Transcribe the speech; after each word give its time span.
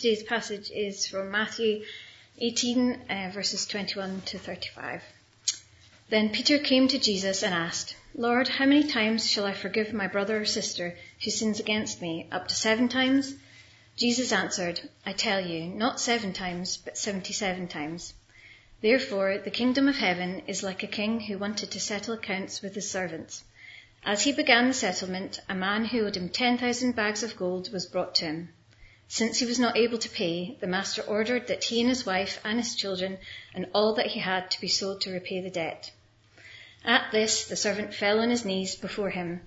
today's 0.00 0.22
passage 0.22 0.70
is 0.70 1.08
from 1.08 1.32
Matthew 1.32 1.84
18, 2.38 3.00
uh, 3.10 3.30
verses 3.34 3.66
21 3.66 4.20
to 4.26 4.38
35. 4.38 5.02
Then 6.08 6.28
Peter 6.28 6.56
came 6.56 6.86
to 6.86 7.00
Jesus 7.00 7.42
and 7.42 7.52
asked, 7.52 7.96
Lord, 8.14 8.46
how 8.46 8.66
many 8.66 8.84
times 8.84 9.28
shall 9.28 9.44
I 9.44 9.54
forgive 9.54 9.92
my 9.92 10.06
brother 10.06 10.40
or 10.40 10.44
sister 10.44 10.96
who 11.24 11.32
sins 11.32 11.58
against 11.58 12.00
me? 12.00 12.28
Up 12.30 12.46
to 12.46 12.54
seven 12.54 12.88
times? 12.88 13.34
Jesus 13.96 14.30
answered, 14.30 14.80
I 15.04 15.14
tell 15.14 15.44
you, 15.44 15.64
not 15.64 16.00
seven 16.00 16.32
times, 16.32 16.76
but 16.76 16.96
seventy-seven 16.96 17.66
times. 17.66 18.14
Therefore, 18.80 19.38
the 19.38 19.50
kingdom 19.50 19.88
of 19.88 19.96
heaven 19.96 20.42
is 20.46 20.62
like 20.62 20.84
a 20.84 20.86
king 20.86 21.18
who 21.18 21.38
wanted 21.38 21.72
to 21.72 21.80
settle 21.80 22.14
accounts 22.14 22.62
with 22.62 22.76
his 22.76 22.88
servants. 22.88 23.42
As 24.04 24.22
he 24.22 24.30
began 24.30 24.68
the 24.68 24.74
settlement, 24.74 25.40
a 25.48 25.56
man 25.56 25.86
who 25.86 26.06
owed 26.06 26.16
him 26.16 26.28
10,000 26.28 26.94
bags 26.94 27.24
of 27.24 27.36
gold 27.36 27.72
was 27.72 27.86
brought 27.86 28.14
to 28.14 28.26
him. 28.26 28.50
Since 29.10 29.38
he 29.38 29.46
was 29.46 29.58
not 29.58 29.78
able 29.78 29.96
to 29.96 30.08
pay, 30.10 30.58
the 30.60 30.66
master 30.66 31.00
ordered 31.00 31.46
that 31.46 31.64
he 31.64 31.80
and 31.80 31.88
his 31.88 32.04
wife 32.04 32.38
and 32.44 32.58
his 32.58 32.74
children 32.74 33.16
and 33.54 33.66
all 33.72 33.94
that 33.94 34.08
he 34.08 34.20
had 34.20 34.50
to 34.50 34.60
be 34.60 34.68
sold 34.68 35.00
to 35.00 35.10
repay 35.10 35.40
the 35.40 35.48
debt. 35.48 35.90
At 36.84 37.10
this, 37.10 37.46
the 37.46 37.56
servant 37.56 37.94
fell 37.94 38.20
on 38.20 38.28
his 38.28 38.44
knees 38.44 38.74
before 38.74 39.08
him. 39.08 39.40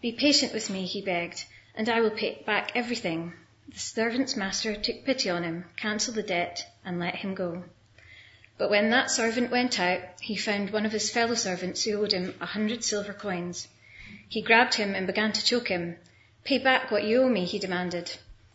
Be 0.00 0.12
patient 0.12 0.54
with 0.54 0.70
me, 0.70 0.86
he 0.86 1.02
begged, 1.02 1.44
and 1.74 1.90
I 1.90 2.00
will 2.00 2.10
pay 2.10 2.42
back 2.46 2.72
everything. 2.74 3.34
The 3.68 3.78
servant's 3.78 4.34
master 4.34 4.74
took 4.74 5.04
pity 5.04 5.28
on 5.28 5.42
him, 5.42 5.66
cancelled 5.76 6.16
the 6.16 6.22
debt, 6.22 6.66
and 6.82 6.98
let 6.98 7.16
him 7.16 7.34
go. 7.34 7.64
But 8.56 8.70
when 8.70 8.88
that 8.90 9.10
servant 9.10 9.50
went 9.50 9.78
out, 9.78 10.00
he 10.22 10.36
found 10.36 10.70
one 10.70 10.86
of 10.86 10.92
his 10.92 11.10
fellow 11.10 11.34
servants 11.34 11.84
who 11.84 12.00
owed 12.00 12.12
him 12.12 12.34
a 12.40 12.46
hundred 12.46 12.82
silver 12.82 13.12
coins. 13.12 13.68
He 14.30 14.40
grabbed 14.40 14.72
him 14.74 14.94
and 14.94 15.06
began 15.06 15.32
to 15.32 15.44
choke 15.44 15.68
him. 15.68 15.98
Pay 16.44 16.58
back 16.58 16.90
what 16.90 17.04
you 17.04 17.24
owe 17.24 17.28
me, 17.28 17.44
he 17.44 17.58
demanded. 17.58 18.10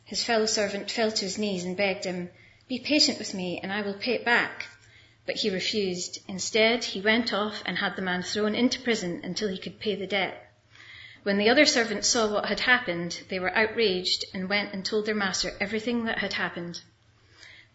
His 0.07 0.23
fellow 0.23 0.45
servant 0.45 0.89
fell 0.89 1.11
to 1.11 1.25
his 1.25 1.38
knees 1.38 1.66
and 1.66 1.75
begged 1.75 2.05
him, 2.05 2.29
Be 2.70 2.79
patient 2.79 3.20
with 3.20 3.34
me, 3.34 3.59
and 3.61 3.73
I 3.73 3.81
will 3.81 3.93
pay 3.93 4.13
it 4.13 4.23
back. 4.23 4.67
But 5.26 5.35
he 5.35 5.49
refused. 5.49 6.20
Instead, 6.29 6.85
he 6.85 7.01
went 7.01 7.34
off 7.34 7.62
and 7.65 7.77
had 7.77 7.98
the 7.98 8.01
man 8.01 8.23
thrown 8.23 8.55
into 8.55 8.79
prison 8.79 9.20
until 9.26 9.49
he 9.49 9.57
could 9.57 9.82
pay 9.82 9.95
the 9.95 10.07
debt. 10.07 10.49
When 11.23 11.37
the 11.37 11.49
other 11.49 11.65
servants 11.65 12.07
saw 12.07 12.26
what 12.32 12.45
had 12.45 12.62
happened, 12.62 13.20
they 13.27 13.37
were 13.37 13.54
outraged 13.54 14.23
and 14.34 14.48
went 14.48 14.71
and 14.71 14.85
told 14.85 15.05
their 15.05 15.13
master 15.13 15.57
everything 15.59 16.05
that 16.05 16.20
had 16.20 16.32
happened. 16.32 16.79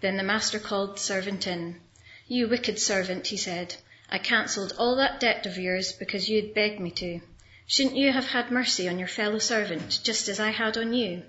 Then 0.01 0.17
the 0.17 0.23
master 0.23 0.59
called 0.59 0.97
the 0.97 1.01
servant 1.01 1.47
in. 1.47 1.83
You 2.29 2.48
wicked 2.48 2.79
servant, 2.79 3.27
he 3.27 3.37
said, 3.37 3.77
I 4.09 4.17
cancelled 4.17 4.73
all 4.79 4.97
that 4.97 5.20
debt 5.20 5.45
of 5.45 5.59
yours 5.59 5.92
because 5.92 6.31
you 6.31 6.41
had 6.41 6.55
begged 6.55 6.81
me 6.81 6.92
to. 6.92 7.20
Shouldn't 7.67 7.97
you 7.97 8.11
have 8.11 8.29
had 8.29 8.51
mercy 8.51 8.89
on 8.89 8.98
your 8.98 9.07
fellow 9.07 9.39
servant, 9.39 10.01
just 10.03 10.29
as 10.31 10.41
I 10.41 10.48
had 10.48 10.79
on 10.79 10.95
you? 10.95 11.25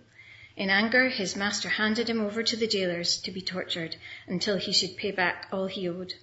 In 0.56 0.70
anger, 0.70 1.10
his 1.10 1.36
master 1.36 1.70
handed 1.70 2.10
him 2.10 2.22
over 2.22 2.44
to 2.44 2.56
the 2.56 2.68
jailers 2.68 3.18
to 3.22 3.32
be 3.32 3.42
tortured 3.42 3.96
until 4.28 4.58
he 4.58 4.72
should 4.72 4.98
pay 4.98 5.12
back 5.12 5.48
all 5.52 5.66
he 5.66 5.90
owed. 5.90 6.14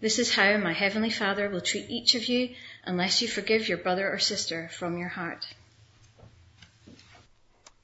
This 0.00 0.18
is 0.18 0.34
how 0.34 0.56
my 0.58 0.72
heavenly 0.72 1.10
Father 1.10 1.50
will 1.50 1.60
treat 1.60 1.90
each 1.90 2.14
of 2.14 2.26
you 2.26 2.54
unless 2.84 3.20
you 3.20 3.28
forgive 3.28 3.68
your 3.68 3.78
brother 3.78 4.10
or 4.10 4.18
sister 4.18 4.68
from 4.68 4.96
your 4.96 5.08
heart. 5.08 5.46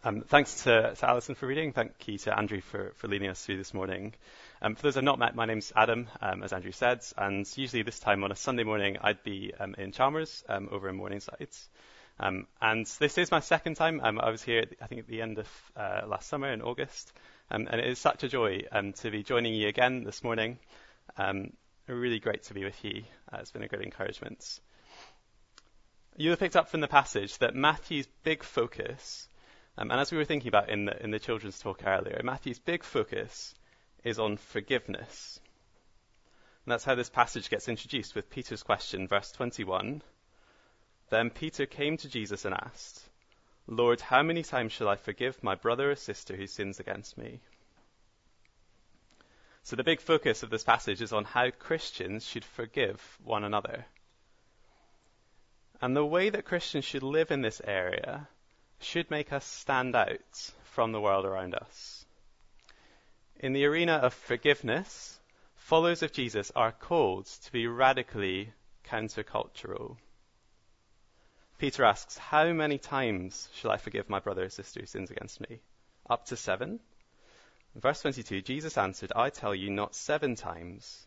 Um, 0.04 0.20
thanks 0.22 0.64
to, 0.64 0.94
to, 0.94 1.08
Alison 1.08 1.34
for 1.34 1.46
reading. 1.46 1.72
Thank 1.72 1.92
you 2.06 2.18
to 2.18 2.38
Andrew 2.38 2.60
for, 2.60 2.92
for 2.96 3.08
leading 3.08 3.28
us 3.28 3.44
through 3.44 3.56
this 3.56 3.74
morning. 3.74 4.14
Um, 4.62 4.74
for 4.76 4.82
those 4.82 4.96
I've 4.96 5.04
not 5.04 5.18
met, 5.18 5.34
my 5.34 5.46
name's 5.46 5.72
Adam, 5.74 6.08
um, 6.20 6.42
as 6.42 6.52
Andrew 6.52 6.72
said, 6.72 7.00
and 7.16 7.46
usually 7.56 7.82
this 7.82 7.98
time 7.98 8.22
on 8.22 8.30
a 8.30 8.36
Sunday 8.36 8.64
morning 8.64 8.98
I'd 9.00 9.22
be 9.22 9.52
um, 9.58 9.74
in 9.76 9.92
Chalmers 9.92 10.44
um, 10.48 10.68
over 10.70 10.88
in 10.88 10.96
Morningside. 10.96 11.48
Um, 12.20 12.46
and 12.60 12.86
this 12.86 13.18
is 13.18 13.30
my 13.30 13.40
second 13.40 13.74
time. 13.74 14.00
Um, 14.02 14.20
I 14.20 14.30
was 14.30 14.42
here, 14.42 14.64
I 14.80 14.86
think, 14.86 15.00
at 15.00 15.08
the 15.08 15.20
end 15.20 15.38
of 15.38 15.48
uh, 15.76 16.02
last 16.06 16.28
summer 16.28 16.52
in 16.52 16.62
August. 16.62 17.12
Um, 17.50 17.66
and 17.70 17.80
it 17.80 17.88
is 17.88 17.98
such 17.98 18.22
a 18.22 18.28
joy 18.28 18.62
um, 18.72 18.92
to 18.94 19.10
be 19.10 19.22
joining 19.22 19.54
you 19.54 19.68
again 19.68 20.04
this 20.04 20.22
morning. 20.22 20.58
Um, 21.18 21.52
really 21.86 22.20
great 22.20 22.44
to 22.44 22.54
be 22.54 22.64
with 22.64 22.82
you. 22.84 23.02
Uh, 23.32 23.38
it's 23.40 23.50
been 23.50 23.62
a 23.62 23.68
great 23.68 23.82
encouragement. 23.82 24.60
You 26.16 26.30
have 26.30 26.38
picked 26.38 26.56
up 26.56 26.68
from 26.68 26.80
the 26.80 26.88
passage 26.88 27.36
that 27.38 27.54
Matthew's 27.54 28.06
big 28.22 28.44
focus, 28.44 29.28
um, 29.76 29.90
and 29.90 30.00
as 30.00 30.12
we 30.12 30.18
were 30.18 30.24
thinking 30.24 30.48
about 30.48 30.70
in 30.70 30.84
the, 30.84 31.02
in 31.02 31.10
the 31.10 31.18
children's 31.18 31.58
talk 31.58 31.82
earlier, 31.84 32.20
Matthew's 32.22 32.60
big 32.60 32.84
focus 32.84 33.54
is 34.04 34.18
on 34.18 34.36
forgiveness. 34.36 35.40
And 36.64 36.72
that's 36.72 36.84
how 36.84 36.94
this 36.94 37.10
passage 37.10 37.50
gets 37.50 37.68
introduced 37.68 38.14
with 38.14 38.30
Peter's 38.30 38.62
question, 38.62 39.08
verse 39.08 39.32
21. 39.32 40.02
Then 41.14 41.30
Peter 41.30 41.64
came 41.64 41.96
to 41.98 42.08
Jesus 42.08 42.44
and 42.44 42.52
asked, 42.52 43.08
Lord, 43.68 44.00
how 44.00 44.24
many 44.24 44.42
times 44.42 44.72
shall 44.72 44.88
I 44.88 44.96
forgive 44.96 45.44
my 45.44 45.54
brother 45.54 45.92
or 45.92 45.94
sister 45.94 46.34
who 46.34 46.48
sins 46.48 46.80
against 46.80 47.16
me? 47.16 47.38
So 49.62 49.76
the 49.76 49.84
big 49.84 50.00
focus 50.00 50.42
of 50.42 50.50
this 50.50 50.64
passage 50.64 51.00
is 51.00 51.12
on 51.12 51.22
how 51.22 51.52
Christians 51.52 52.26
should 52.26 52.44
forgive 52.44 53.00
one 53.22 53.44
another. 53.44 53.86
And 55.80 55.94
the 55.94 56.04
way 56.04 56.30
that 56.30 56.46
Christians 56.46 56.84
should 56.84 57.04
live 57.04 57.30
in 57.30 57.42
this 57.42 57.62
area 57.64 58.28
should 58.80 59.08
make 59.08 59.32
us 59.32 59.44
stand 59.44 59.94
out 59.94 60.50
from 60.64 60.90
the 60.90 61.00
world 61.00 61.26
around 61.26 61.54
us. 61.54 62.04
In 63.36 63.52
the 63.52 63.66
arena 63.66 63.98
of 63.98 64.14
forgiveness, 64.14 65.20
followers 65.54 66.02
of 66.02 66.10
Jesus 66.10 66.50
are 66.56 66.72
called 66.72 67.26
to 67.26 67.52
be 67.52 67.68
radically 67.68 68.52
countercultural. 68.84 69.96
Peter 71.58 71.84
asks, 71.84 72.18
How 72.18 72.52
many 72.52 72.78
times 72.78 73.48
shall 73.54 73.70
I 73.70 73.76
forgive 73.76 74.08
my 74.08 74.18
brother 74.18 74.44
or 74.44 74.48
sister 74.48 74.80
who 74.80 74.86
sins 74.86 75.10
against 75.10 75.40
me? 75.40 75.60
Up 76.08 76.26
to 76.26 76.36
seven? 76.36 76.80
verse 77.76 78.02
22, 78.02 78.42
Jesus 78.42 78.78
answered, 78.78 79.12
I 79.16 79.30
tell 79.30 79.54
you, 79.54 79.70
not 79.70 79.94
seven 79.94 80.36
times, 80.36 81.06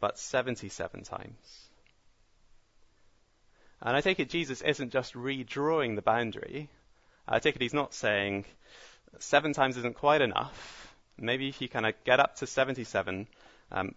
but 0.00 0.18
77 0.18 1.04
times. 1.04 1.68
And 3.80 3.96
I 3.96 4.00
take 4.00 4.20
it 4.20 4.30
Jesus 4.30 4.60
isn't 4.62 4.92
just 4.92 5.14
redrawing 5.14 5.96
the 5.96 6.02
boundary. 6.02 6.68
I 7.26 7.38
take 7.38 7.56
it 7.56 7.62
he's 7.62 7.74
not 7.74 7.94
saying 7.94 8.44
seven 9.18 9.52
times 9.52 9.76
isn't 9.76 9.96
quite 9.96 10.22
enough. 10.22 10.94
Maybe 11.18 11.48
if 11.48 11.60
you 11.60 11.68
kind 11.68 11.86
of 11.86 11.94
get 12.04 12.20
up 12.20 12.36
to 12.36 12.46
77 12.46 13.26
um, 13.72 13.94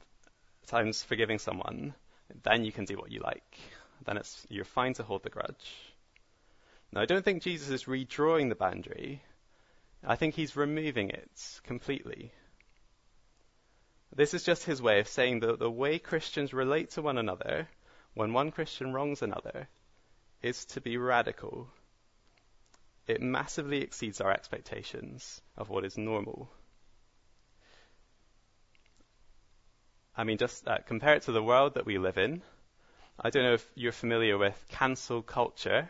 times 0.68 1.04
forgiving 1.04 1.40
someone, 1.40 1.94
then 2.44 2.66
you 2.66 2.72
can 2.72 2.86
do 2.86 2.98
what 2.98 3.12
you 3.12 3.20
like. 3.20 3.60
Then 4.04 4.18
it's, 4.18 4.46
you're 4.50 4.66
fine 4.66 4.94
to 4.96 5.04
hold 5.04 5.24
the 5.24 5.30
grudge. 5.30 5.72
Now, 6.92 7.02
I 7.02 7.06
don't 7.06 7.24
think 7.24 7.44
Jesus 7.44 7.70
is 7.70 7.86
redrawing 7.86 8.50
the 8.50 8.56
boundary. 8.56 9.22
I 10.04 10.16
think 10.16 10.36
he's 10.36 10.56
removing 10.56 11.10
it 11.10 11.60
completely. 11.64 12.32
This 14.16 14.34
is 14.34 14.44
just 14.44 14.64
his 14.64 14.82
way 14.82 15.00
of 15.00 15.08
saying 15.08 15.42
that 15.42 15.60
the 15.60 15.70
way 15.70 16.00
Christians 16.00 16.54
relate 16.54 16.92
to 16.92 17.02
one 17.02 17.18
another 17.18 17.68
when 18.14 18.34
one 18.34 18.52
Christian 18.52 18.94
wrongs 18.94 19.22
another 19.22 19.68
is 20.42 20.66
to 20.66 20.82
be 20.82 20.98
radical. 20.98 21.68
It 23.08 23.22
massively 23.22 23.82
exceeds 23.82 24.22
our 24.22 24.32
expectations 24.32 25.42
of 25.58 25.70
what 25.70 25.86
is 25.86 25.98
normal. 25.98 26.50
I 30.16 30.24
mean, 30.24 30.38
just 30.38 30.66
uh, 30.66 30.78
compare 30.88 31.16
it 31.16 31.24
to 31.24 31.34
the 31.34 31.44
world 31.44 31.74
that 31.74 31.86
we 31.86 31.98
live 31.98 32.18
in. 32.18 32.42
I 33.20 33.30
don't 33.30 33.44
know 33.44 33.54
if 33.54 33.66
you're 33.76 33.94
familiar 33.94 34.38
with 34.38 34.66
cancel 34.70 35.22
culture. 35.22 35.90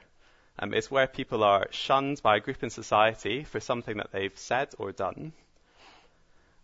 Um, 0.60 0.74
it's 0.74 0.92
where 0.92 1.08
people 1.08 1.44
are 1.44 1.68
shunned 1.72 2.22
by 2.22 2.38
a 2.38 2.40
group 2.40 2.62
in 2.62 2.70
society 2.70 3.44
for 3.44 3.60
something 3.60 3.98
that 3.98 4.12
they've 4.12 4.38
said 4.38 4.70
or 4.78 4.92
done. 4.92 5.34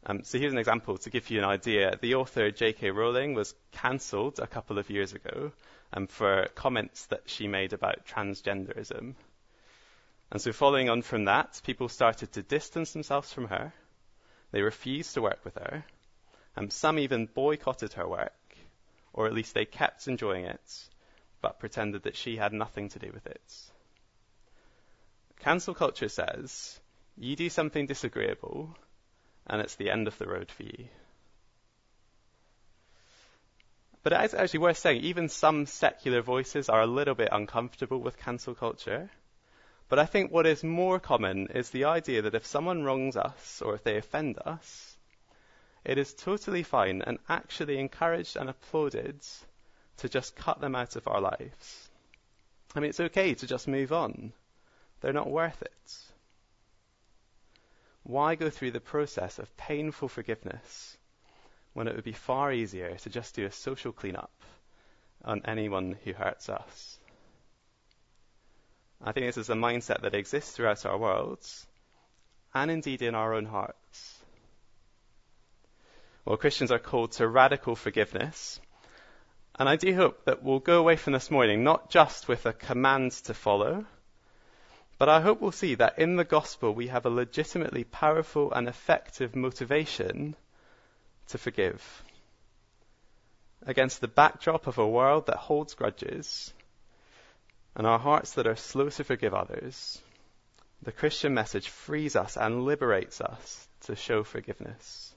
Um, 0.06 0.24
so 0.24 0.38
here's 0.38 0.54
an 0.54 0.60
example 0.60 0.98
to 1.00 1.10
give 1.10 1.30
you 1.30 1.40
an 1.40 1.46
idea. 1.46 1.98
The 2.00 2.16
author 2.16 2.52
J.K. 2.52 2.92
Rowling 2.92 3.34
was 3.34 3.56
cancelled 3.72 4.40
a 4.40 4.48
couple 4.48 4.78
of 4.78 4.90
years 4.90 5.14
ago 5.14 5.52
um, 5.94 6.08
for 6.08 6.48
comments 6.56 7.08
that 7.08 7.24
she 7.26 7.48
made 7.48 7.74
about 7.74 8.06
transgenderism. 8.06 9.16
And 10.32 10.42
so 10.42 10.54
following 10.54 10.90
on 10.90 11.02
from 11.02 11.26
that, 11.26 11.60
people 11.66 11.90
started 11.90 12.32
to 12.34 12.44
distance 12.44 12.94
themselves 12.94 13.34
from 13.34 13.48
her. 13.48 13.74
They 14.52 14.62
refused 14.62 15.16
to 15.16 15.22
work 15.22 15.44
with 15.44 15.56
her. 15.56 15.84
And 16.56 16.66
um, 16.66 16.70
some 16.70 17.00
even 17.00 17.26
boycotted 17.26 17.94
her 17.94 18.08
work, 18.08 18.34
or 19.14 19.28
at 19.28 19.34
least 19.34 19.54
they 19.54 19.66
kept 19.66 20.08
enjoying 20.08 20.46
it, 20.46 20.90
but 21.42 21.60
pretended 21.60 22.04
that 22.04 22.16
she 22.16 22.38
had 22.38 22.54
nothing 22.54 22.90
to 22.90 23.00
do 23.00 23.12
with 23.14 23.26
it. 23.28 23.72
Cancel 25.40 25.74
culture 25.74 26.10
says 26.10 26.80
you 27.18 27.36
do 27.36 27.50
something 27.50 27.86
disagreeable, 27.86 28.76
and 29.48 29.62
it's 29.62 29.76
the 29.76 29.90
end 29.90 30.08
of 30.08 30.18
the 30.18 30.28
road 30.28 30.52
for 30.52 30.64
you. 30.64 30.88
But 34.04 34.14
it's 34.14 34.34
actually 34.34 34.62
worth 34.62 34.78
saying, 34.78 35.02
even 35.02 35.30
some 35.30 35.68
secular 35.68 36.22
voices 36.22 36.70
are 36.70 36.82
a 36.82 36.88
little 36.88 37.14
bit 37.14 37.30
uncomfortable 37.32 38.00
with 38.00 38.18
cancel 38.18 38.56
culture. 38.56 39.12
But 39.90 40.00
I 40.00 40.06
think 40.06 40.32
what 40.32 40.48
is 40.48 40.64
more 40.64 41.00
common 41.00 41.48
is 41.48 41.70
the 41.70 41.86
idea 41.86 42.24
that 42.24 42.34
if 42.34 42.46
someone 42.46 42.84
wrongs 42.84 43.16
us 43.16 43.62
or 43.62 43.76
if 43.76 43.84
they 43.84 43.98
offend 43.98 44.40
us, 44.44 44.91
it 45.84 45.98
is 45.98 46.14
totally 46.14 46.64
fine 46.64 47.02
and 47.02 47.18
actually 47.28 47.80
encouraged 47.80 48.38
and 48.38 48.50
applauded 48.50 49.20
to 49.98 50.10
just 50.10 50.36
cut 50.36 50.60
them 50.62 50.76
out 50.76 50.96
of 50.96 51.08
our 51.08 51.22
lives. 51.22 51.90
I 52.76 52.80
mean, 52.80 52.90
it's 52.90 53.00
okay 53.00 53.34
to 53.34 53.48
just 53.48 53.68
move 53.68 53.92
on. 53.92 54.34
They're 55.02 55.14
not 55.14 55.30
worth 55.30 55.62
it. 55.62 55.98
why 58.04 58.36
go 58.36 58.50
through 58.50 58.72
the 58.72 58.80
process 58.80 59.40
of 59.40 59.58
painful 59.58 60.08
forgiveness 60.08 60.98
when 61.74 61.88
it 61.88 61.96
would 61.96 62.04
be 62.04 62.14
far 62.14 62.52
easier 62.52 62.96
to 62.96 63.10
just 63.10 63.36
do 63.36 63.46
a 63.46 63.52
social 63.52 63.92
cleanup 63.92 64.32
on 65.24 65.42
anyone 65.46 65.98
who 66.04 66.14
hurts 66.14 66.50
us? 66.50 66.98
I 69.04 69.12
think 69.12 69.26
this 69.26 69.38
is 69.38 69.50
a 69.50 69.56
mindset 69.56 70.02
that 70.02 70.14
exists 70.14 70.52
throughout 70.52 70.86
our 70.86 70.98
worlds 70.98 71.66
and 72.54 72.70
indeed 72.70 73.02
in 73.02 73.16
our 73.16 73.34
own 73.34 73.46
hearts. 73.46 73.81
Well, 76.24 76.38
Christians 76.38 76.72
are 76.72 76.80
called 76.80 77.14
to 77.14 77.28
radical 77.28 77.76
forgiveness. 77.76 78.60
And 79.56 79.68
I 79.68 79.76
do 79.76 79.94
hope 79.96 80.26
that 80.26 80.44
we'll 80.44 80.60
go 80.60 80.80
away 80.80 80.96
from 80.96 81.14
this 81.14 81.32
morning 81.32 81.64
not 81.64 81.90
just 81.90 82.28
with 82.28 82.46
a 82.46 82.54
command 82.54 83.12
to 83.24 83.34
follow, 83.34 83.86
but 84.98 85.10
I 85.10 85.22
hope 85.22 85.42
we'll 85.42 85.52
see 85.52 85.76
that 85.76 85.98
in 85.98 86.16
the 86.16 86.24
gospel 86.24 86.74
we 86.74 86.88
have 86.88 87.06
a 87.06 87.10
legitimately 87.10 87.84
powerful 87.84 88.52
and 88.54 88.68
effective 88.68 89.36
motivation 89.36 90.36
to 91.30 91.38
forgive. 91.40 92.04
Against 93.66 94.00
the 94.00 94.08
backdrop 94.08 94.68
of 94.68 94.78
a 94.78 94.88
world 94.88 95.26
that 95.26 95.38
holds 95.38 95.74
grudges 95.74 96.54
and 97.76 97.88
our 97.88 98.00
hearts 98.00 98.34
that 98.34 98.48
are 98.48 98.56
slow 98.56 98.90
to 98.90 99.04
forgive 99.04 99.34
others, 99.34 100.00
the 100.84 100.92
Christian 100.92 101.34
message 101.34 101.70
frees 101.70 102.16
us 102.16 102.38
and 102.38 102.66
liberates 102.66 103.22
us 103.22 103.68
to 103.82 103.96
show 103.96 104.24
forgiveness. 104.24 105.11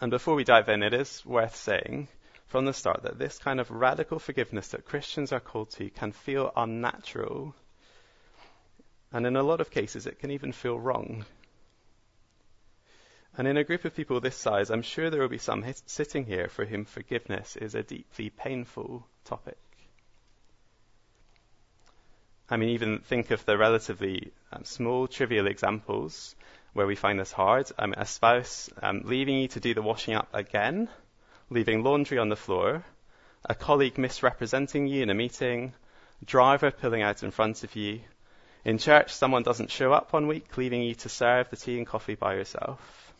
And 0.00 0.10
before 0.10 0.34
we 0.34 0.44
dive 0.44 0.68
in, 0.68 0.82
it 0.82 0.94
is 0.94 1.24
worth 1.26 1.56
saying 1.56 2.08
from 2.46 2.64
the 2.64 2.72
start 2.72 3.02
that 3.02 3.18
this 3.18 3.38
kind 3.38 3.60
of 3.60 3.70
radical 3.70 4.18
forgiveness 4.18 4.68
that 4.68 4.86
Christians 4.86 5.30
are 5.30 5.40
called 5.40 5.70
to 5.72 5.90
can 5.90 6.12
feel 6.12 6.52
unnatural. 6.56 7.54
And 9.12 9.26
in 9.26 9.36
a 9.36 9.42
lot 9.42 9.60
of 9.60 9.70
cases, 9.70 10.06
it 10.06 10.18
can 10.18 10.30
even 10.30 10.52
feel 10.52 10.78
wrong. 10.78 11.26
And 13.36 13.46
in 13.46 13.56
a 13.56 13.64
group 13.64 13.84
of 13.84 13.94
people 13.94 14.20
this 14.20 14.36
size, 14.36 14.70
I'm 14.70 14.82
sure 14.82 15.10
there 15.10 15.20
will 15.20 15.28
be 15.28 15.38
some 15.38 15.64
sitting 15.86 16.24
here 16.24 16.48
for 16.48 16.64
whom 16.64 16.84
forgiveness 16.84 17.56
is 17.56 17.74
a 17.74 17.82
deeply 17.82 18.30
painful 18.30 19.06
topic. 19.24 19.58
I 22.48 22.56
mean, 22.56 22.70
even 22.70 22.98
think 22.98 23.30
of 23.30 23.44
the 23.44 23.56
relatively 23.56 24.32
um, 24.50 24.64
small, 24.64 25.06
trivial 25.06 25.46
examples 25.46 26.34
where 26.72 26.86
we 26.86 26.94
find 26.94 27.18
this 27.18 27.32
hard. 27.32 27.70
Um, 27.78 27.94
a 27.96 28.06
spouse 28.06 28.70
um, 28.82 29.02
leaving 29.04 29.38
you 29.38 29.48
to 29.48 29.60
do 29.60 29.74
the 29.74 29.82
washing 29.82 30.14
up 30.14 30.28
again, 30.32 30.88
leaving 31.50 31.82
laundry 31.82 32.18
on 32.18 32.28
the 32.28 32.36
floor, 32.36 32.84
a 33.44 33.54
colleague 33.54 33.98
misrepresenting 33.98 34.86
you 34.86 35.02
in 35.02 35.10
a 35.10 35.14
meeting, 35.14 35.72
driver 36.24 36.70
pulling 36.70 37.02
out 37.02 37.22
in 37.22 37.30
front 37.30 37.64
of 37.64 37.74
you. 37.74 38.00
In 38.64 38.78
church, 38.78 39.12
someone 39.14 39.42
doesn't 39.42 39.70
show 39.70 39.92
up 39.92 40.12
one 40.12 40.26
week, 40.26 40.56
leaving 40.56 40.82
you 40.82 40.94
to 40.96 41.08
serve 41.08 41.48
the 41.48 41.56
tea 41.56 41.78
and 41.78 41.86
coffee 41.86 42.14
by 42.14 42.34
yourself. 42.34 43.14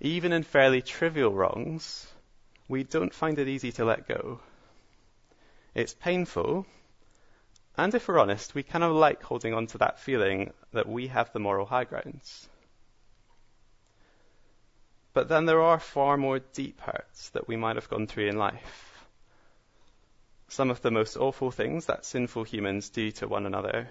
Even 0.00 0.32
in 0.32 0.42
fairly 0.42 0.82
trivial 0.82 1.32
wrongs, 1.32 2.06
we 2.68 2.82
don't 2.82 3.14
find 3.14 3.38
it 3.38 3.48
easy 3.48 3.70
to 3.72 3.84
let 3.84 4.08
go. 4.08 4.40
It's 5.74 5.94
painful, 5.94 6.66
and 7.76 7.92
if 7.94 8.06
we're 8.06 8.20
honest, 8.20 8.54
we 8.54 8.62
kind 8.62 8.84
of 8.84 8.92
like 8.92 9.22
holding 9.22 9.52
on 9.52 9.66
to 9.68 9.78
that 9.78 9.98
feeling 9.98 10.52
that 10.72 10.88
we 10.88 11.08
have 11.08 11.32
the 11.32 11.40
moral 11.40 11.66
high 11.66 11.84
grounds. 11.84 12.48
But 15.12 15.28
then 15.28 15.46
there 15.46 15.62
are 15.62 15.80
far 15.80 16.16
more 16.16 16.38
deep 16.38 16.80
hurts 16.80 17.30
that 17.30 17.48
we 17.48 17.56
might 17.56 17.76
have 17.76 17.88
gone 17.88 18.06
through 18.06 18.28
in 18.28 18.36
life. 18.38 19.06
Some 20.48 20.70
of 20.70 20.82
the 20.82 20.90
most 20.92 21.16
awful 21.16 21.50
things 21.50 21.86
that 21.86 22.04
sinful 22.04 22.44
humans 22.44 22.90
do 22.90 23.10
to 23.12 23.26
one 23.26 23.46
another. 23.46 23.88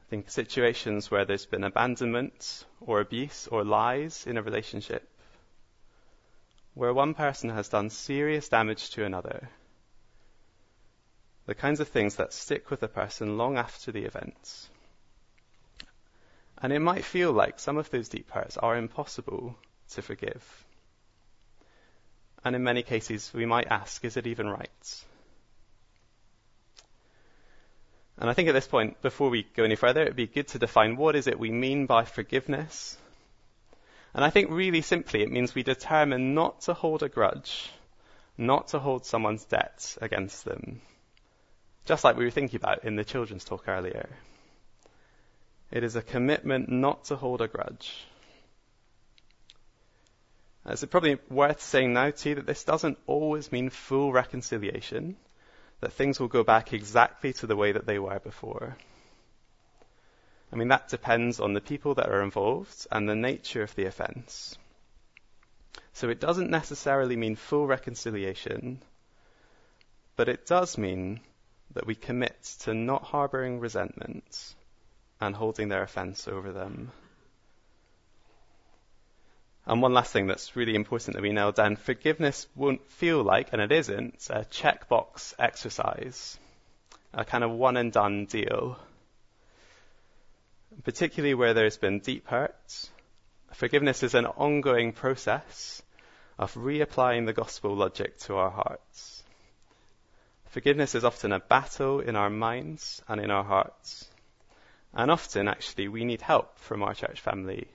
I 0.00 0.04
think 0.08 0.30
situations 0.30 1.10
where 1.10 1.26
there's 1.26 1.44
been 1.44 1.64
abandonment 1.64 2.64
or 2.80 3.00
abuse 3.00 3.48
or 3.48 3.64
lies 3.64 4.26
in 4.26 4.38
a 4.38 4.42
relationship, 4.42 5.06
where 6.72 6.94
one 6.94 7.12
person 7.12 7.50
has 7.50 7.68
done 7.68 7.90
serious 7.90 8.48
damage 8.48 8.90
to 8.90 9.04
another 9.04 9.50
the 11.48 11.54
kinds 11.54 11.80
of 11.80 11.88
things 11.88 12.16
that 12.16 12.34
stick 12.34 12.70
with 12.70 12.82
a 12.82 12.88
person 12.88 13.38
long 13.38 13.56
after 13.56 13.90
the 13.90 14.04
events. 14.04 14.68
And 16.58 16.74
it 16.74 16.80
might 16.80 17.06
feel 17.06 17.32
like 17.32 17.58
some 17.58 17.78
of 17.78 17.88
those 17.88 18.10
deep 18.10 18.30
hurts 18.30 18.58
are 18.58 18.76
impossible 18.76 19.56
to 19.92 20.02
forgive. 20.02 20.66
And 22.44 22.54
in 22.54 22.62
many 22.62 22.82
cases, 22.82 23.32
we 23.32 23.46
might 23.46 23.68
ask, 23.68 24.04
is 24.04 24.18
it 24.18 24.26
even 24.26 24.46
right? 24.46 25.04
And 28.18 28.28
I 28.28 28.34
think 28.34 28.50
at 28.50 28.52
this 28.52 28.66
point, 28.66 29.00
before 29.00 29.30
we 29.30 29.46
go 29.56 29.64
any 29.64 29.76
further, 29.76 30.02
it'd 30.02 30.16
be 30.16 30.26
good 30.26 30.48
to 30.48 30.58
define 30.58 30.98
what 30.98 31.16
is 31.16 31.28
it 31.28 31.38
we 31.38 31.50
mean 31.50 31.86
by 31.86 32.04
forgiveness. 32.04 32.98
And 34.12 34.22
I 34.22 34.28
think 34.28 34.50
really 34.50 34.82
simply 34.82 35.22
it 35.22 35.32
means 35.32 35.54
we 35.54 35.62
determine 35.62 36.34
not 36.34 36.60
to 36.62 36.74
hold 36.74 37.02
a 37.02 37.08
grudge, 37.08 37.70
not 38.36 38.68
to 38.68 38.78
hold 38.78 39.06
someone's 39.06 39.46
debt 39.46 39.96
against 40.02 40.44
them, 40.44 40.82
just 41.88 42.04
like 42.04 42.18
we 42.18 42.24
were 42.24 42.30
thinking 42.30 42.58
about 42.58 42.84
in 42.84 42.96
the 42.96 43.04
children's 43.04 43.44
talk 43.44 43.66
earlier. 43.66 44.10
It 45.70 45.82
is 45.82 45.96
a 45.96 46.02
commitment 46.02 46.68
not 46.68 47.04
to 47.06 47.16
hold 47.16 47.40
a 47.40 47.48
grudge. 47.48 48.04
Uh, 50.66 50.72
it's 50.72 50.84
probably 50.84 51.16
worth 51.30 51.62
saying 51.62 51.94
now 51.94 52.10
too 52.10 52.34
that 52.34 52.46
this 52.46 52.64
doesn't 52.64 52.98
always 53.06 53.50
mean 53.50 53.70
full 53.70 54.12
reconciliation, 54.12 55.16
that 55.80 55.94
things 55.94 56.20
will 56.20 56.28
go 56.28 56.44
back 56.44 56.74
exactly 56.74 57.32
to 57.32 57.46
the 57.46 57.56
way 57.56 57.72
that 57.72 57.86
they 57.86 57.98
were 57.98 58.18
before. 58.18 58.76
I 60.52 60.56
mean, 60.56 60.68
that 60.68 60.90
depends 60.90 61.40
on 61.40 61.54
the 61.54 61.62
people 61.62 61.94
that 61.94 62.10
are 62.10 62.22
involved 62.22 62.86
and 62.92 63.08
the 63.08 63.16
nature 63.16 63.62
of 63.62 63.74
the 63.74 63.86
offence. 63.86 64.58
So 65.94 66.10
it 66.10 66.20
doesn't 66.20 66.50
necessarily 66.50 67.16
mean 67.16 67.34
full 67.36 67.66
reconciliation, 67.66 68.82
but 70.16 70.28
it 70.28 70.44
does 70.46 70.76
mean 70.76 71.20
that 71.74 71.86
we 71.86 71.94
commit 71.94 72.42
to 72.60 72.74
not 72.74 73.02
harboring 73.02 73.60
resentment 73.60 74.54
and 75.20 75.34
holding 75.34 75.68
their 75.68 75.82
offense 75.82 76.28
over 76.28 76.52
them. 76.52 76.92
And 79.66 79.82
one 79.82 79.92
last 79.92 80.12
thing 80.12 80.26
that's 80.26 80.56
really 80.56 80.74
important 80.74 81.14
that 81.14 81.22
we 81.22 81.30
nail 81.30 81.52
down 81.52 81.76
forgiveness 81.76 82.46
won't 82.56 82.90
feel 82.90 83.22
like, 83.22 83.52
and 83.52 83.60
it 83.60 83.70
isn't, 83.70 84.26
a 84.30 84.40
checkbox 84.44 85.34
exercise, 85.38 86.38
a 87.12 87.24
kind 87.24 87.44
of 87.44 87.50
one 87.50 87.76
and 87.76 87.92
done 87.92 88.24
deal. 88.24 88.78
Particularly 90.84 91.34
where 91.34 91.52
there's 91.52 91.76
been 91.76 91.98
deep 91.98 92.28
hurt, 92.28 92.88
forgiveness 93.52 94.02
is 94.02 94.14
an 94.14 94.24
ongoing 94.24 94.92
process 94.92 95.82
of 96.38 96.54
reapplying 96.54 97.26
the 97.26 97.32
gospel 97.34 97.76
logic 97.76 98.18
to 98.20 98.36
our 98.36 98.50
hearts. 98.50 99.17
Forgiveness 100.50 100.94
is 100.94 101.04
often 101.04 101.32
a 101.32 101.40
battle 101.40 102.00
in 102.00 102.16
our 102.16 102.30
minds 102.30 103.02
and 103.06 103.20
in 103.20 103.30
our 103.30 103.44
hearts. 103.44 104.08
And 104.94 105.10
often, 105.10 105.46
actually, 105.46 105.88
we 105.88 106.04
need 106.04 106.22
help 106.22 106.58
from 106.58 106.82
our 106.82 106.94
church 106.94 107.20
family. 107.20 107.68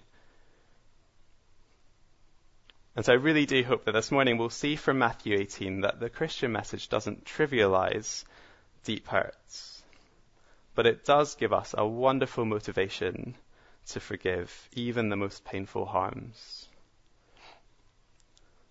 And 2.95 3.05
so 3.05 3.13
I 3.13 3.17
really 3.17 3.45
do 3.45 3.63
hope 3.63 3.85
that 3.85 3.91
this 3.91 4.11
morning 4.11 4.37
we'll 4.37 4.49
see 4.49 4.75
from 4.75 4.99
Matthew 4.99 5.37
18 5.39 5.81
that 5.81 5.99
the 5.99 6.09
Christian 6.09 6.51
message 6.51 6.89
doesn't 6.89 7.25
trivialize 7.25 8.23
deep 8.83 9.07
hurts, 9.07 9.83
but 10.75 10.85
it 10.85 11.05
does 11.05 11.35
give 11.35 11.53
us 11.53 11.73
a 11.77 11.87
wonderful 11.87 12.45
motivation 12.45 13.35
to 13.87 13.99
forgive 13.99 14.69
even 14.73 15.09
the 15.09 15.15
most 15.15 15.43
painful 15.43 15.85
harms. 15.85 16.67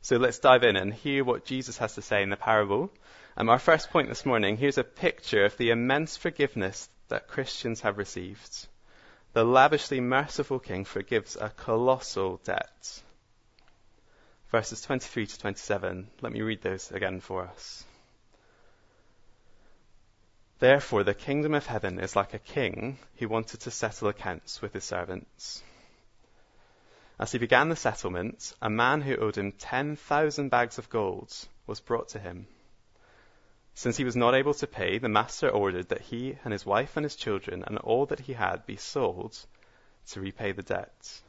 So 0.02 0.16
let's 0.16 0.38
dive 0.38 0.64
in 0.64 0.76
and 0.76 0.92
hear 0.92 1.24
what 1.24 1.44
Jesus 1.44 1.78
has 1.78 1.94
to 1.94 2.02
say 2.02 2.22
in 2.22 2.30
the 2.30 2.36
parable 2.36 2.90
um, 3.36 3.48
our 3.48 3.58
first 3.58 3.90
point 3.90 4.08
this 4.08 4.26
morning 4.26 4.56
here's 4.56 4.78
a 4.78 4.84
picture 4.84 5.44
of 5.44 5.56
the 5.56 5.70
immense 5.70 6.16
forgiveness 6.16 6.88
that 7.08 7.28
Christians 7.28 7.80
have 7.80 7.98
received. 7.98 8.66
The 9.32 9.44
lavishly 9.44 10.00
merciful 10.00 10.58
King 10.58 10.84
forgives 10.84 11.36
a 11.36 11.48
colossal 11.48 12.40
debt. 12.44 13.02
Verses 14.50 14.82
23 14.82 15.26
to 15.26 15.38
27. 15.38 16.10
Let 16.20 16.32
me 16.32 16.42
read 16.42 16.60
those 16.60 16.90
again 16.90 17.20
for 17.20 17.46
us. 17.46 17.84
Therefore, 20.58 21.02
the 21.02 21.14
kingdom 21.14 21.54
of 21.54 21.66
heaven 21.66 21.98
is 21.98 22.14
like 22.14 22.34
a 22.34 22.38
king 22.38 22.98
who 23.16 23.28
wanted 23.28 23.60
to 23.60 23.70
settle 23.70 24.08
accounts 24.08 24.62
with 24.62 24.74
his 24.74 24.84
servants. 24.84 25.62
As 27.18 27.32
he 27.32 27.38
began 27.38 27.68
the 27.68 27.76
settlement, 27.76 28.52
a 28.60 28.68
man 28.68 29.00
who 29.00 29.16
owed 29.16 29.36
him 29.36 29.52
10,000 29.52 30.50
bags 30.50 30.78
of 30.78 30.90
gold 30.90 31.34
was 31.66 31.80
brought 31.80 32.10
to 32.10 32.18
him. 32.18 32.46
Since 33.74 33.96
he 33.96 34.04
was 34.04 34.16
not 34.16 34.34
able 34.34 34.54
to 34.54 34.66
pay, 34.66 34.98
the 34.98 35.08
master 35.08 35.48
ordered 35.48 35.88
that 35.88 36.02
he 36.02 36.38
and 36.44 36.52
his 36.52 36.66
wife 36.66 36.96
and 36.96 37.04
his 37.04 37.16
children 37.16 37.64
and 37.66 37.78
all 37.78 38.06
that 38.06 38.20
he 38.20 38.34
had 38.34 38.66
be 38.66 38.76
sold 38.76 39.46
to 40.08 40.20
repay 40.20 40.52
the 40.52 40.62
debt. 40.62 41.20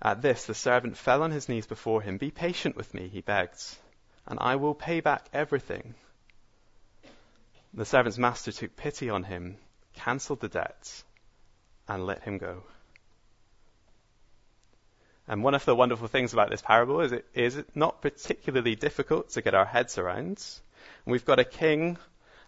At 0.00 0.22
this, 0.22 0.46
the 0.46 0.54
servant 0.54 0.96
fell 0.96 1.22
on 1.22 1.30
his 1.30 1.48
knees 1.48 1.66
before 1.66 2.02
him. 2.02 2.16
Be 2.18 2.30
patient 2.30 2.74
with 2.74 2.94
me, 2.94 3.08
he 3.08 3.20
begged, 3.20 3.62
and 4.26 4.38
I 4.40 4.56
will 4.56 4.74
pay 4.74 5.00
back 5.00 5.28
everything. 5.32 5.94
The 7.74 7.84
servant's 7.84 8.18
master 8.18 8.50
took 8.50 8.74
pity 8.76 9.08
on 9.10 9.24
him, 9.24 9.58
cancelled 9.94 10.40
the 10.40 10.48
debt, 10.48 11.04
and 11.86 12.06
let 12.06 12.22
him 12.22 12.38
go. 12.38 12.64
And 15.28 15.44
one 15.44 15.54
of 15.54 15.64
the 15.64 15.74
wonderful 15.74 16.08
things 16.08 16.32
about 16.32 16.50
this 16.50 16.62
parable 16.62 17.00
is 17.00 17.12
it 17.12 17.26
is 17.34 17.62
not 17.74 18.02
particularly 18.02 18.74
difficult 18.74 19.30
to 19.30 19.42
get 19.42 19.54
our 19.54 19.64
heads 19.64 19.98
around. 19.98 20.44
We've 21.06 21.24
got 21.24 21.38
a 21.38 21.44
king 21.44 21.96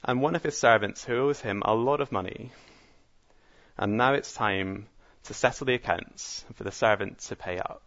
and 0.03 0.21
one 0.21 0.35
of 0.35 0.43
his 0.43 0.59
servants 0.59 1.05
who 1.05 1.17
owes 1.17 1.41
him 1.41 1.63
a 1.65 1.75
lot 1.75 2.01
of 2.01 2.13
money. 2.13 2.53
And 3.79 3.97
now 3.97 4.15
it's 4.15 4.35
time 4.35 4.87
to 5.25 5.35
settle 5.35 5.67
the 5.67 5.75
accounts 5.75 6.45
and 6.47 6.57
for 6.57 6.65
the 6.65 6.73
servant 6.73 7.19
to 7.21 7.37
pay 7.37 7.59
up. 7.59 7.83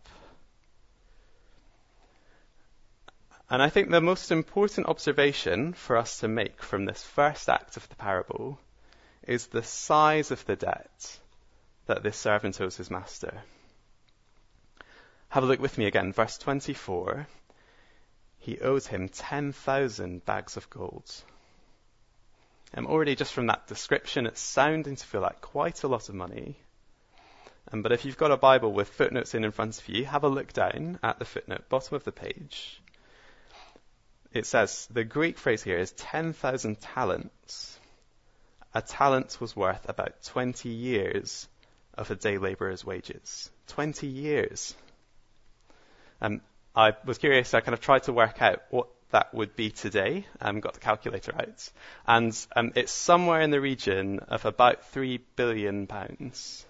And 3.50 3.62
I 3.62 3.70
think 3.70 3.90
the 3.90 4.02
most 4.02 4.32
important 4.32 4.88
observation 4.88 5.74
for 5.74 5.96
us 5.96 6.20
to 6.20 6.28
make 6.28 6.62
from 6.62 6.86
this 6.86 7.04
first 7.04 7.48
act 7.48 7.78
of 7.78 7.88
the 7.88 7.96
parable 7.96 8.60
is 9.24 9.48
the 9.48 9.64
size 9.64 10.32
of 10.32 10.46
the 10.46 10.56
debt 10.56 11.20
that 11.86 12.04
this 12.04 12.18
servant 12.18 12.60
owes 12.60 12.76
his 12.76 12.92
master. 12.92 13.42
Have 15.30 15.44
a 15.44 15.46
look 15.46 15.60
with 15.60 15.78
me 15.78 15.86
again, 15.86 16.14
verse 16.14 16.38
24. 16.38 17.28
He 18.40 18.60
owes 18.60 18.88
him 18.88 19.10
10,000 19.10 20.24
bags 20.24 20.56
of 20.56 20.70
gold. 20.70 21.12
And 22.74 22.86
already 22.86 23.16
just 23.16 23.34
from 23.34 23.48
that 23.48 23.68
description, 23.68 24.26
it's 24.26 24.40
sounding 24.40 24.96
to 24.96 25.06
feel 25.06 25.22
like 25.22 25.42
quite 25.42 25.84
a 25.84 25.88
lot 25.88 26.10
of 26.10 26.16
money. 26.16 26.58
Um, 27.72 27.82
but 27.82 27.92
if 27.92 28.06
you've 28.06 28.18
got 28.18 28.32
a 28.32 28.38
Bible 28.38 28.72
with 28.72 28.88
footnotes 28.88 29.36
in 29.36 29.44
in 29.44 29.52
front 29.52 29.78
of 29.78 29.90
you, 29.90 30.06
have 30.06 30.24
a 30.24 30.30
look 30.30 30.54
down 30.54 31.00
at 31.04 31.20
the 31.20 31.26
footnote, 31.26 31.68
bottom 31.70 31.96
of 31.96 32.04
the 32.04 32.12
page. 32.12 32.82
It 34.34 34.46
says 34.46 34.88
the 34.92 35.04
Greek 35.04 35.38
phrase 35.38 35.64
here 35.64 35.78
is 35.78 35.92
10,000 35.92 36.80
talents. 36.80 37.80
A 38.74 38.82
talent 38.82 39.42
was 39.42 39.56
worth 39.56 39.90
about 39.90 40.24
20 40.24 40.70
years 40.70 41.48
of 41.96 42.12
a 42.12 42.16
day 42.16 42.38
labourer's 42.38 42.86
wages. 42.86 43.50
20 43.68 44.08
years. 44.08 44.76
Um, 46.22 46.42
I 46.76 46.94
was 47.06 47.18
curious, 47.18 47.54
I 47.54 47.62
kind 47.62 47.74
of 47.74 47.82
tried 47.82 48.04
to 48.04 48.14
work 48.14 48.42
out 48.42 48.62
what 48.70 48.88
that 49.12 49.34
would 49.34 49.56
be 49.56 49.72
today. 49.72 50.26
Um, 50.42 50.60
got 50.60 50.74
the 50.74 50.80
calculator 50.80 51.34
out, 51.36 51.70
and 52.06 52.38
um, 52.56 52.72
it's 52.76 52.92
somewhere 52.92 53.42
in 53.42 53.52
the 53.52 53.62
region 53.62 54.20
of 54.20 54.46
about 54.46 54.86
three 54.88 55.20
billion 55.36 55.88
pounds. 55.88 56.66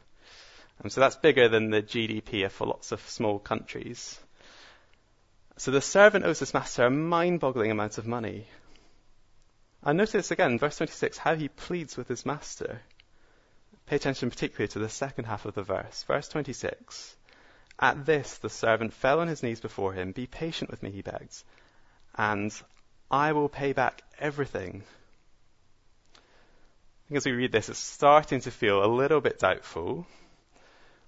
Um, 0.83 0.89
so 0.89 1.01
that's 1.01 1.15
bigger 1.15 1.49
than 1.49 1.71
the 1.71 1.81
GDP 1.81 2.49
for 2.49 2.67
lots 2.67 2.91
of 2.91 3.01
small 3.09 3.39
countries. 3.39 4.19
So 5.57 5.71
the 5.71 5.81
servant 5.81 6.23
owes 6.23 6.39
his 6.39 6.53
master 6.53 6.85
a 6.85 6.91
mind-boggling 6.91 7.71
amount 7.71 7.97
of 7.97 8.05
money. 8.05 8.45
And 9.83 9.97
notice 9.97 10.31
again, 10.31 10.59
verse 10.59 10.77
26, 10.77 11.17
how 11.17 11.35
he 11.35 11.47
pleads 11.47 11.97
with 11.97 12.07
his 12.07 12.25
master. 12.25 12.81
Pay 13.87 13.95
attention 13.95 14.29
particularly 14.29 14.67
to 14.69 14.79
the 14.79 14.89
second 14.89 15.25
half 15.25 15.45
of 15.45 15.55
the 15.55 15.63
verse. 15.63 16.03
Verse 16.03 16.29
26. 16.29 17.16
At 17.79 18.05
this, 18.05 18.37
the 18.39 18.49
servant 18.49 18.93
fell 18.93 19.19
on 19.19 19.27
his 19.27 19.43
knees 19.43 19.59
before 19.59 19.93
him. 19.93 20.11
Be 20.11 20.27
patient 20.27 20.71
with 20.71 20.81
me, 20.81 20.91
he 20.91 21.01
begged 21.01 21.43
and 22.17 22.53
I 23.11 23.31
will 23.33 23.47
pay 23.47 23.73
back 23.73 24.01
everything. 24.19 24.83
as 27.11 27.25
we 27.25 27.31
read 27.31 27.51
this, 27.51 27.69
it's 27.69 27.79
starting 27.79 28.41
to 28.41 28.51
feel 28.51 28.83
a 28.83 28.87
little 28.87 29.21
bit 29.21 29.39
doubtful. 29.39 30.05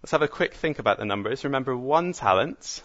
Let's 0.02 0.12
have 0.12 0.22
a 0.22 0.28
quick 0.28 0.54
think 0.54 0.80
about 0.80 0.98
the 0.98 1.06
numbers. 1.06 1.44
Remember, 1.44 1.76
one 1.76 2.14
talent 2.14 2.82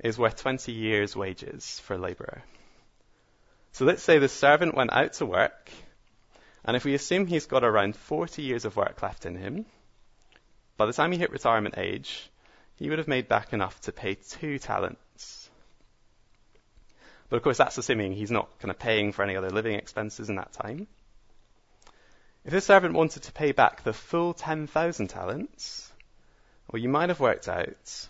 is 0.00 0.18
worth 0.18 0.36
20 0.36 0.72
years' 0.72 1.16
wages 1.16 1.80
for 1.80 1.94
a 1.94 1.98
labourer. 1.98 2.42
So 3.72 3.84
let's 3.84 4.02
say 4.02 4.18
the 4.18 4.28
servant 4.28 4.74
went 4.74 4.92
out 4.92 5.14
to 5.14 5.26
work, 5.26 5.70
and 6.64 6.76
if 6.76 6.84
we 6.84 6.94
assume 6.94 7.26
he's 7.26 7.46
got 7.46 7.64
around 7.64 7.96
40 7.96 8.42
years 8.42 8.64
of 8.64 8.76
work 8.76 9.00
left 9.02 9.24
in 9.24 9.36
him, 9.36 9.64
by 10.76 10.86
the 10.86 10.92
time 10.92 11.12
he 11.12 11.18
hit 11.18 11.30
retirement 11.30 11.78
age, 11.78 12.28
he 12.76 12.88
would 12.88 12.98
have 12.98 13.08
made 13.08 13.28
back 13.28 13.52
enough 13.52 13.80
to 13.82 13.92
pay 13.92 14.14
two 14.14 14.58
talents. 14.58 15.50
But 17.28 17.36
of 17.36 17.42
course, 17.42 17.58
that's 17.58 17.78
assuming 17.78 18.12
he's 18.12 18.30
not 18.30 18.58
kind 18.60 18.70
of 18.70 18.78
paying 18.78 19.12
for 19.12 19.22
any 19.22 19.36
other 19.36 19.50
living 19.50 19.74
expenses 19.74 20.28
in 20.28 20.36
that 20.36 20.52
time. 20.52 20.86
If 22.44 22.52
this 22.52 22.66
servant 22.66 22.94
wanted 22.94 23.24
to 23.24 23.32
pay 23.32 23.52
back 23.52 23.82
the 23.82 23.92
full 23.92 24.32
10,000 24.32 25.08
talents, 25.08 25.92
well, 26.70 26.80
you 26.80 26.88
might 26.88 27.08
have 27.08 27.18
worked 27.18 27.48
out 27.48 28.08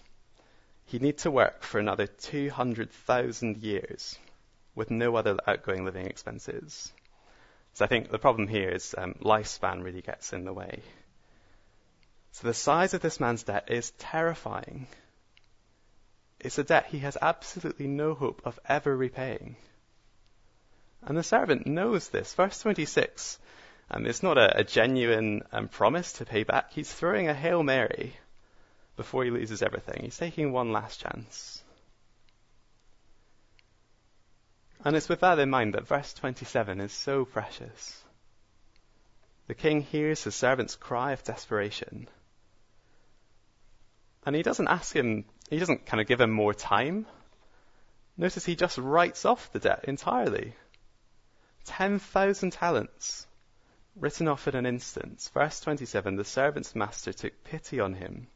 he'd 0.87 1.03
need 1.03 1.19
to 1.19 1.31
work 1.31 1.63
for 1.63 1.79
another 1.79 2.07
200,000 2.07 3.57
years 3.59 4.19
with 4.75 4.91
no 4.91 5.17
other 5.17 5.37
outgoing 5.47 5.85
living 5.85 6.07
expenses. 6.07 6.93
So 7.75 7.85
I 7.85 7.89
think 7.89 8.11
the 8.11 8.19
problem 8.19 8.49
here 8.49 8.71
is 8.71 8.95
um, 8.97 9.15
lifespan 9.21 9.83
really 9.83 10.03
gets 10.03 10.33
in 10.33 10.45
the 10.45 10.53
way. 10.53 10.83
So 12.37 12.49
the 12.49 12.53
size 12.53 12.93
of 12.93 13.01
this 13.01 13.19
man's 13.19 13.45
debt 13.45 13.71
is 13.71 13.93
terrifying. 13.93 14.89
It's 16.39 16.59
a 16.59 16.65
debt 16.65 16.85
he 16.91 16.99
has 16.99 17.17
absolutely 17.23 17.87
no 17.87 18.13
hope 18.13 18.43
of 18.45 18.61
ever 18.69 18.95
repaying. 18.95 19.57
And 21.01 21.17
the 21.17 21.23
servant 21.23 21.67
knows 21.67 22.11
this. 22.11 22.35
Verse 22.35 22.61
26, 22.61 23.39
um, 23.91 24.05
it's 24.05 24.23
not 24.23 24.37
a, 24.37 24.59
a 24.59 24.65
genuine 24.65 25.45
um, 25.51 25.69
promise 25.69 26.13
to 26.15 26.27
pay 26.27 26.43
back. 26.43 26.75
He's 26.75 26.93
throwing 26.93 27.27
a 27.27 27.33
Hail 27.33 27.63
Mary 27.63 28.15
before 28.97 29.25
he 29.25 29.31
loses 29.31 29.63
everything. 29.63 30.03
He's 30.03 30.19
taking 30.19 30.53
one 30.53 30.73
last 30.73 31.01
chance. 31.01 31.65
And 34.85 34.95
it's 34.95 35.09
with 35.09 35.21
that 35.21 35.39
in 35.39 35.49
mind 35.49 35.73
that 35.73 35.89
verse 35.89 36.13
27 36.13 36.83
is 36.83 36.93
so 36.93 37.25
precious. 37.25 38.05
The 39.47 39.55
king 39.55 39.81
hears 39.81 40.25
his 40.25 40.35
servant's 40.35 40.77
cry 40.77 41.13
of 41.13 41.25
desperation. 41.25 42.09
And 44.27 44.35
he 44.35 44.43
doesn't 44.43 44.69
ask 44.69 44.95
him 44.95 45.25
he 45.49 45.59
doesn't 45.59 45.87
kind 45.87 46.01
of 46.01 46.09
give 46.09 46.21
him 46.21 46.33
more 46.33 46.53
time. 46.53 47.07
Notice 48.17 48.45
he 48.45 48.57
just 48.57 48.79
writes 48.79 49.25
off 49.25 49.53
the 49.53 49.61
debt 49.61 49.85
entirely. 49.85 50.55
10,000 51.67 52.51
talents 52.51 53.27
written 53.95 54.27
off 54.27 54.49
in 54.49 54.57
an 54.57 54.67
instant. 54.67 55.31
Verse 55.33 55.61
27 55.61 56.17
The 56.17 56.25
servant's 56.25 56.75
master 56.75 57.13
took 57.13 57.45
pity 57.45 57.79
on 57.79 57.95
him, 57.95 58.27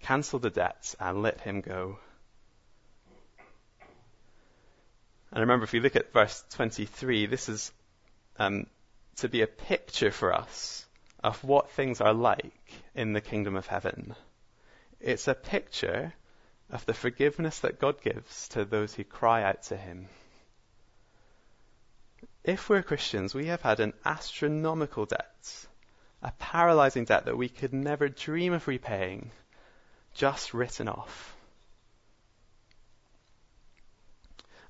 cancelled 0.00 0.42
the 0.42 0.50
debt, 0.50 0.94
and 1.00 1.22
let 1.22 1.40
him 1.40 1.62
go. 1.62 1.98
And 5.32 5.40
remember, 5.40 5.64
if 5.64 5.74
you 5.74 5.80
look 5.80 5.96
at 5.96 6.12
verse 6.12 6.44
23, 6.50 7.26
this 7.26 7.48
is 7.48 7.72
um, 8.38 8.66
to 9.16 9.28
be 9.28 9.42
a 9.42 9.46
picture 9.46 10.10
for 10.10 10.32
us 10.32 10.86
of 11.22 11.42
what 11.42 11.70
things 11.70 12.00
are 12.00 12.14
like 12.14 12.72
in 12.94 13.14
the 13.14 13.20
kingdom 13.20 13.56
of 13.56 13.66
heaven. 13.66 14.14
It's 15.04 15.28
a 15.28 15.34
picture 15.34 16.14
of 16.70 16.86
the 16.86 16.94
forgiveness 16.94 17.58
that 17.58 17.78
God 17.78 18.00
gives 18.00 18.48
to 18.48 18.64
those 18.64 18.94
who 18.94 19.04
cry 19.04 19.42
out 19.42 19.64
to 19.64 19.76
Him. 19.76 20.08
If 22.42 22.70
we're 22.70 22.82
Christians, 22.82 23.34
we 23.34 23.46
have 23.46 23.60
had 23.60 23.80
an 23.80 23.92
astronomical 24.06 25.04
debt, 25.04 25.66
a 26.22 26.32
paralyzing 26.38 27.04
debt 27.04 27.26
that 27.26 27.36
we 27.36 27.50
could 27.50 27.74
never 27.74 28.08
dream 28.08 28.54
of 28.54 28.66
repaying, 28.66 29.30
just 30.14 30.54
written 30.54 30.88
off. 30.88 31.36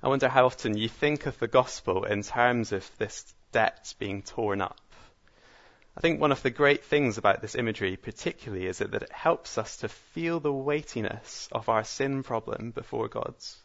I 0.03 0.09
wonder 0.09 0.27
how 0.27 0.47
often 0.47 0.75
you 0.75 0.89
think 0.89 1.27
of 1.27 1.39
the 1.39 1.47
gospel 1.47 2.03
in 2.03 2.23
terms 2.23 2.73
of 2.73 2.85
this 2.97 3.33
debt 3.53 3.93
being 3.99 4.21
torn 4.21 4.59
up. 4.59 4.84
I 5.97 6.01
think 6.01 6.19
one 6.19 6.33
of 6.33 6.43
the 6.43 6.49
great 6.49 6.83
things 6.83 7.17
about 7.17 7.41
this 7.41 7.55
imagery, 7.55 7.95
particularly, 7.95 8.65
is 8.65 8.79
that, 8.79 8.93
it 8.93 9.11
helps 9.11 9.57
us 9.57 9.77
to 9.77 9.87
feel 9.87 10.39
the 10.41 10.51
weightiness 10.51 11.47
of 11.53 11.69
our 11.69 11.85
sin 11.85 12.21
problem 12.21 12.71
before 12.71 13.07
God's. 13.07 13.57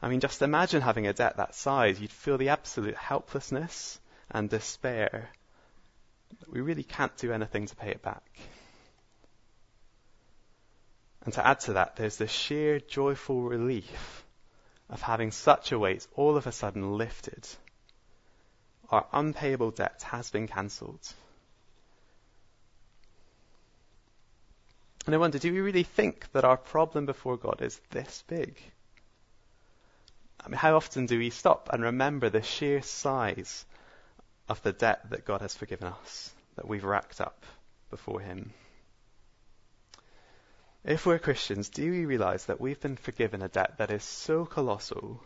I 0.00 0.08
mean, 0.08 0.20
just 0.20 0.40
imagine 0.40 0.80
having 0.80 1.06
a 1.06 1.12
debt 1.12 1.36
that 1.36 1.54
size. 1.54 2.00
You'd 2.00 2.12
feel 2.12 2.38
the 2.38 2.48
absolute 2.48 2.96
helplessness 2.96 4.00
and 4.30 4.48
despair. 4.48 5.28
We 6.46 6.60
really 6.60 6.84
can't 6.84 7.16
do 7.18 7.32
anything 7.32 7.66
to 7.66 7.76
pay 7.76 7.90
it 7.90 8.02
back. 8.02 8.22
And 11.24 11.34
to 11.34 11.46
add 11.46 11.60
to 11.60 11.74
that, 11.74 11.96
there's 11.96 12.16
the 12.16 12.28
sheer 12.28 12.80
joyful 12.80 13.42
relief 13.42 14.24
of 14.88 15.02
having 15.02 15.30
such 15.30 15.72
a 15.72 15.78
weight 15.78 16.06
all 16.14 16.38
of 16.38 16.46
a 16.46 16.52
sudden 16.52 16.96
lifted 16.96 17.46
our 18.90 19.06
unpayable 19.12 19.70
debt 19.70 20.02
has 20.10 20.30
been 20.30 20.48
cancelled. 20.48 21.06
And 25.06 25.14
I 25.14 25.18
wonder, 25.18 25.38
do 25.38 25.52
we 25.52 25.60
really 25.60 25.84
think 25.84 26.30
that 26.32 26.44
our 26.44 26.56
problem 26.56 27.06
before 27.06 27.36
God 27.36 27.62
is 27.62 27.80
this 27.90 28.24
big? 28.28 28.60
I 30.40 30.48
mean, 30.48 30.58
how 30.58 30.76
often 30.76 31.06
do 31.06 31.18
we 31.18 31.30
stop 31.30 31.70
and 31.72 31.82
remember 31.82 32.28
the 32.28 32.42
sheer 32.42 32.82
size 32.82 33.64
of 34.48 34.62
the 34.62 34.72
debt 34.72 35.10
that 35.10 35.24
God 35.24 35.40
has 35.40 35.54
forgiven 35.54 35.88
us, 35.88 36.32
that 36.56 36.68
we've 36.68 36.84
racked 36.84 37.20
up 37.20 37.44
before 37.90 38.20
Him? 38.20 38.52
If 40.84 41.06
we're 41.06 41.18
Christians, 41.18 41.68
do 41.68 41.90
we 41.90 42.06
realize 42.06 42.46
that 42.46 42.60
we've 42.60 42.80
been 42.80 42.96
forgiven 42.96 43.42
a 43.42 43.48
debt 43.48 43.78
that 43.78 43.90
is 43.90 44.04
so 44.04 44.44
colossal 44.44 45.22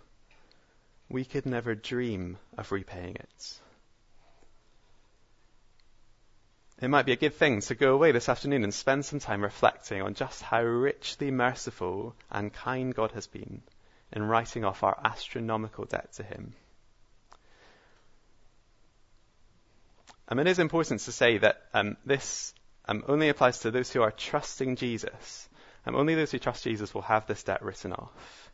we 1.12 1.25
could 1.25 1.47
never 1.47 1.75
dream 1.75 2.38
of 2.57 2.73
repaying 2.73 3.16
it. 3.16 3.61
it 6.83 6.88
might 6.88 7.07
be 7.07 7.12
a 7.12 7.16
good 7.16 7.35
thing 7.35 7.61
to 7.61 7.76
go 7.76 7.95
away 7.95 8.11
this 8.11 8.28
afternoon 8.28 8.64
and 8.64 8.75
spend 8.75 9.04
some 9.04 9.21
time 9.21 9.40
reflecting 9.40 10.02
on 10.02 10.14
just 10.14 10.42
how 10.42 10.61
richly 10.61 11.31
merciful 11.31 12.16
and 12.28 12.52
kind 12.52 12.92
God 12.92 13.12
has 13.12 13.28
been 13.28 13.62
in 14.12 14.25
writing 14.25 14.64
off 14.64 14.83
our 14.83 14.99
astronomical 15.04 15.85
debt 15.85 16.12
to 16.14 16.25
Him. 16.25 16.54
Um, 20.26 20.40
it 20.40 20.49
is 20.49 20.59
important 20.59 21.00
to 21.02 21.12
say 21.12 21.38
that 21.38 21.62
um, 21.73 21.97
this 22.04 22.52
um, 22.87 23.04
only 23.07 23.28
applies 23.28 23.61
to 23.61 23.71
those 23.71 23.92
who 23.92 24.02
are 24.02 24.11
trusting 24.11 24.75
Jesus. 24.75 25.49
Um, 25.87 25.95
only 25.95 26.16
those 26.16 26.33
who 26.33 26.40
trust 26.40 26.64
Jesus 26.64 26.92
will 26.92 27.02
have 27.02 27.28
this 27.28 27.45
debt 27.45 27.62
written 27.62 27.92
off. 27.92 28.50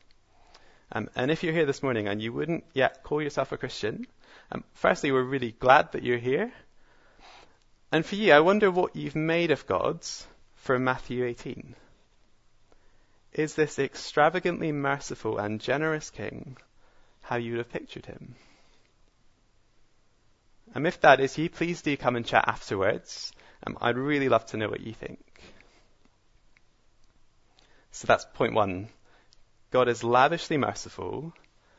Um, 0.90 1.10
and 1.14 1.30
if 1.30 1.42
you're 1.42 1.52
here 1.52 1.66
this 1.66 1.82
morning 1.82 2.08
and 2.08 2.22
you 2.22 2.32
wouldn't 2.32 2.64
yet 2.72 3.02
call 3.02 3.20
yourself 3.20 3.52
a 3.52 3.58
Christian, 3.58 4.06
um, 4.50 4.64
firstly, 4.74 5.12
we're 5.12 5.22
really 5.22 5.52
glad 5.52 5.92
that 5.92 6.02
you're 6.02 6.18
here. 6.18 6.52
And 7.92 8.04
for 8.04 8.14
you, 8.14 8.32
I 8.32 8.40
wonder 8.40 8.70
what 8.70 8.96
you've 8.96 9.16
made 9.16 9.50
of 9.50 9.66
God's 9.66 10.26
for 10.56 10.78
Matthew 10.78 11.24
18. 11.24 11.74
Is 13.34 13.54
this 13.54 13.78
extravagantly 13.78 14.72
merciful 14.72 15.38
and 15.38 15.60
generous 15.60 16.10
King 16.10 16.56
how 17.22 17.36
you 17.36 17.52
would 17.52 17.58
have 17.58 17.72
pictured 17.72 18.06
him? 18.06 18.34
And 20.74 20.86
if 20.86 21.00
that 21.00 21.20
is 21.20 21.36
you, 21.38 21.48
please 21.48 21.82
do 21.82 21.96
come 21.96 22.16
and 22.16 22.26
chat 22.26 22.44
afterwards. 22.46 23.32
Um, 23.66 23.76
I'd 23.80 23.96
really 23.96 24.28
love 24.28 24.46
to 24.46 24.56
know 24.56 24.68
what 24.68 24.80
you 24.80 24.92
think. 24.92 25.20
So 27.90 28.06
that's 28.06 28.26
point 28.34 28.54
one. 28.54 28.88
God 29.70 29.88
is 29.88 30.02
lavishly 30.02 30.56
merciful 30.56 31.32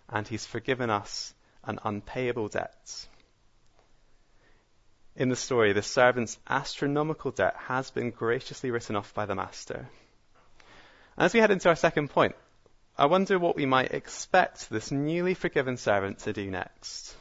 and 0.09 0.27
he's 0.27 0.45
forgiven 0.45 0.89
us 0.89 1.33
an 1.63 1.79
unpayable 1.83 2.47
debt. 2.47 3.07
In 5.15 5.29
the 5.29 5.35
story, 5.35 5.73
the 5.73 5.81
servant's 5.81 6.37
astronomical 6.47 7.31
debt 7.31 7.55
has 7.67 7.91
been 7.91 8.11
graciously 8.11 8.71
written 8.71 8.95
off 8.95 9.13
by 9.13 9.25
the 9.25 9.35
master. 9.35 9.89
As 11.17 11.33
we 11.33 11.41
head 11.41 11.51
into 11.51 11.67
our 11.67 11.75
second 11.75 12.09
point, 12.09 12.35
I 12.97 13.05
wonder 13.07 13.37
what 13.37 13.55
we 13.55 13.65
might 13.65 13.93
expect 13.93 14.69
this 14.69 14.91
newly 14.91 15.33
forgiven 15.33 15.77
servant 15.77 16.19
to 16.19 16.33
do 16.33 16.49
next. 16.49 17.15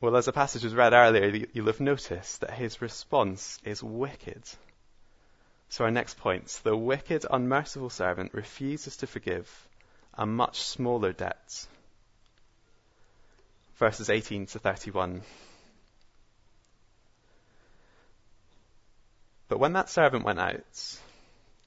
Well, 0.00 0.16
as 0.16 0.26
the 0.26 0.32
passage 0.32 0.64
was 0.64 0.74
read 0.74 0.92
earlier, 0.92 1.46
you'll 1.52 1.66
have 1.66 1.80
noticed 1.80 2.40
that 2.40 2.54
his 2.54 2.82
response 2.82 3.58
is 3.64 3.82
wicked. 3.82 4.42
So 5.72 5.84
our 5.84 5.90
next 5.90 6.18
point, 6.18 6.60
the 6.64 6.76
wicked, 6.76 7.24
unmerciful 7.30 7.88
servant 7.88 8.34
refuses 8.34 8.98
to 8.98 9.06
forgive 9.06 9.48
a 10.12 10.26
much 10.26 10.60
smaller 10.60 11.14
debt. 11.14 11.66
Verses 13.76 14.10
18 14.10 14.44
to 14.48 14.58
31. 14.58 15.22
But 19.48 19.60
when 19.60 19.72
that 19.72 19.88
servant 19.88 20.26
went 20.26 20.40
out, 20.40 20.98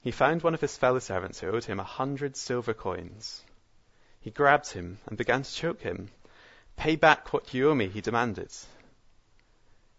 he 0.02 0.12
found 0.12 0.44
one 0.44 0.54
of 0.54 0.60
his 0.60 0.76
fellow 0.76 1.00
servants 1.00 1.40
who 1.40 1.48
owed 1.48 1.64
him 1.64 1.80
a 1.80 1.82
hundred 1.98 2.36
silver 2.36 2.74
coins. 2.74 3.42
He 4.20 4.30
grabbed 4.30 4.70
him 4.70 4.98
and 5.06 5.18
began 5.18 5.42
to 5.42 5.52
choke 5.52 5.80
him. 5.80 6.10
Pay 6.76 6.94
back 6.94 7.32
what 7.32 7.52
you 7.52 7.70
owe 7.70 7.74
me, 7.74 7.88
he 7.88 8.02
demanded. 8.02 8.52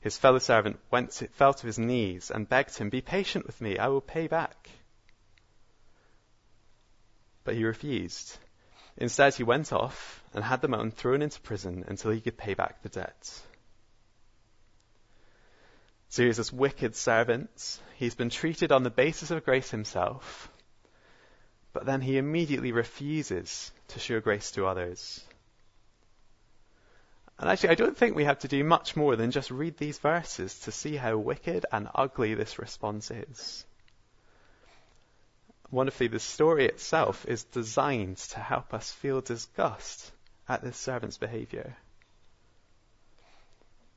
His 0.08 0.18
fellow 0.18 0.40
servant 0.40 0.80
went 0.90 1.12
to, 1.12 1.28
fell 1.28 1.54
to 1.54 1.68
his 1.68 1.78
knees 1.78 2.32
and 2.32 2.48
begged 2.48 2.78
him, 2.78 2.90
Be 2.90 3.02
patient 3.02 3.46
with 3.46 3.60
me, 3.60 3.78
I 3.78 3.90
will 3.90 4.00
pay 4.00 4.28
back. 4.28 4.70
But 7.44 7.56
he 7.56 7.66
refused. 7.66 8.38
Instead, 8.96 9.34
he 9.34 9.44
went 9.44 9.74
off 9.74 10.24
and 10.34 10.46
had 10.46 10.62
the 10.62 10.70
man 10.70 10.92
thrown 10.92 11.22
into 11.22 11.42
prison 11.42 11.84
until 11.90 12.12
he 12.12 12.22
could 12.22 12.38
pay 12.38 12.54
back 12.54 12.82
the 12.82 12.88
debt. 12.88 13.42
So 16.08 16.24
here's 16.24 16.38
this 16.38 16.54
wicked 16.54 16.96
servant. 16.96 17.82
He's 17.98 18.16
been 18.16 18.30
treated 18.30 18.72
on 18.72 18.84
the 18.84 18.90
basis 18.90 19.30
of 19.30 19.44
grace 19.44 19.72
himself, 19.72 20.50
but 21.74 21.86
then 21.86 22.00
he 22.00 22.18
immediately 22.18 22.72
refuses 22.72 23.74
to 23.90 24.00
show 24.00 24.22
grace 24.22 24.52
to 24.52 24.68
others. 24.68 25.22
And 27.40 27.50
actually, 27.50 27.70
I 27.70 27.76
don't 27.76 27.96
think 27.96 28.16
we 28.16 28.24
have 28.24 28.40
to 28.40 28.48
do 28.48 28.64
much 28.64 28.96
more 28.96 29.16
than 29.16 29.32
just 29.32 29.52
read 29.52 29.78
these 29.78 30.00
verses 30.00 30.58
to 30.62 30.72
see 30.72 30.96
how 30.96 31.18
wicked 31.18 31.66
and 31.72 31.88
ugly 31.94 32.34
this 32.34 32.58
response 32.58 33.12
is. 33.12 33.66
Wonderfully, 35.70 36.08
the 36.08 36.20
story 36.20 36.66
itself 36.66 37.26
is 37.28 37.44
designed 37.44 38.18
to 38.18 38.40
help 38.40 38.74
us 38.74 38.92
feel 38.92 39.22
disgust 39.22 40.12
at 40.50 40.64
this 40.64 40.78
servant's 40.78 41.18
behavior. 41.18 41.76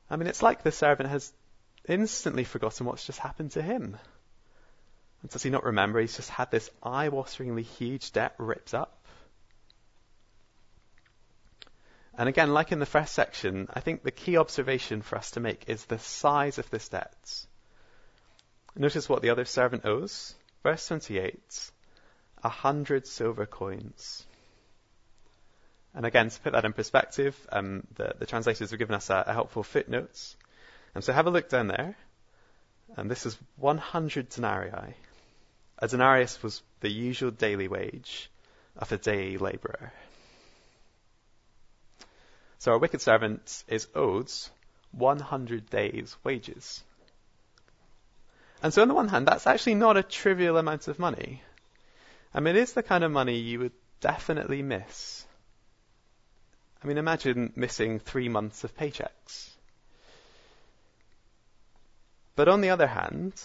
I 0.09 0.17
mean, 0.17 0.27
it's 0.27 0.43
like 0.43 0.61
the 0.61 0.71
servant 0.71 1.09
has 1.09 1.31
instantly 1.87 2.43
forgotten 2.43 2.85
what's 2.85 3.05
just 3.05 3.19
happened 3.19 3.51
to 3.51 3.61
him. 3.61 3.97
And 5.21 5.31
does 5.31 5.43
he 5.43 5.49
not 5.49 5.63
remember 5.63 5.99
he's 5.99 6.15
just 6.15 6.29
had 6.29 6.51
this 6.51 6.69
eye-wateringly 6.83 7.63
huge 7.63 8.11
debt 8.11 8.35
ripped 8.37 8.73
up? 8.73 9.00
And 12.21 12.29
again, 12.29 12.53
like 12.53 12.71
in 12.71 12.77
the 12.77 12.85
first 12.85 13.15
section, 13.15 13.67
I 13.73 13.79
think 13.79 14.03
the 14.03 14.11
key 14.11 14.37
observation 14.37 15.01
for 15.01 15.17
us 15.17 15.31
to 15.31 15.39
make 15.39 15.63
is 15.67 15.85
the 15.85 15.97
size 15.97 16.59
of 16.59 16.69
this 16.69 16.87
debt. 16.87 17.47
Notice 18.75 19.09
what 19.09 19.23
the 19.23 19.31
other 19.31 19.43
servant 19.43 19.85
owes. 19.85 20.35
Verse 20.61 20.87
28, 20.87 21.71
a 22.43 22.49
hundred 22.49 23.07
silver 23.07 23.47
coins. 23.47 24.23
And 25.95 26.05
again, 26.05 26.29
to 26.29 26.39
put 26.41 26.53
that 26.53 26.63
in 26.63 26.73
perspective, 26.73 27.35
um, 27.51 27.87
the, 27.95 28.13
the, 28.19 28.27
translators 28.27 28.69
have 28.69 28.77
given 28.77 28.93
us 28.93 29.09
a, 29.09 29.23
a 29.25 29.33
helpful 29.33 29.63
footnotes. 29.63 30.35
And 30.93 31.03
so 31.03 31.13
have 31.13 31.25
a 31.25 31.31
look 31.31 31.49
down 31.49 31.69
there. 31.69 31.95
And 32.97 33.09
this 33.09 33.25
is 33.25 33.35
100 33.57 34.29
denarii. 34.29 34.93
A 35.79 35.87
denarius 35.87 36.43
was 36.43 36.61
the 36.81 36.91
usual 36.91 37.31
daily 37.31 37.67
wage 37.67 38.29
of 38.77 38.91
a 38.91 38.99
day 38.99 39.37
labourer. 39.37 39.91
So 42.61 42.73
a 42.73 42.77
wicked 42.77 43.01
servant 43.01 43.63
is 43.67 43.87
owed 43.95 44.31
100 44.91 45.71
days' 45.71 46.15
wages. 46.23 46.83
And 48.61 48.71
so 48.71 48.83
on 48.83 48.87
the 48.87 48.93
one 48.93 49.07
hand, 49.07 49.27
that's 49.27 49.47
actually 49.47 49.73
not 49.73 49.97
a 49.97 50.03
trivial 50.03 50.57
amount 50.57 50.87
of 50.87 50.99
money. 50.99 51.41
I 52.35 52.39
mean, 52.39 52.55
it 52.55 52.59
is 52.59 52.73
the 52.73 52.83
kind 52.83 53.03
of 53.03 53.11
money 53.11 53.37
you 53.37 53.57
would 53.61 53.71
definitely 53.99 54.61
miss. 54.61 55.25
I 56.83 56.87
mean, 56.87 56.99
imagine 56.99 57.51
missing 57.55 57.97
three 57.97 58.29
months 58.29 58.63
of 58.63 58.77
paychecks. 58.77 59.49
But 62.35 62.47
on 62.47 62.61
the 62.61 62.69
other 62.69 62.85
hand, 62.85 63.41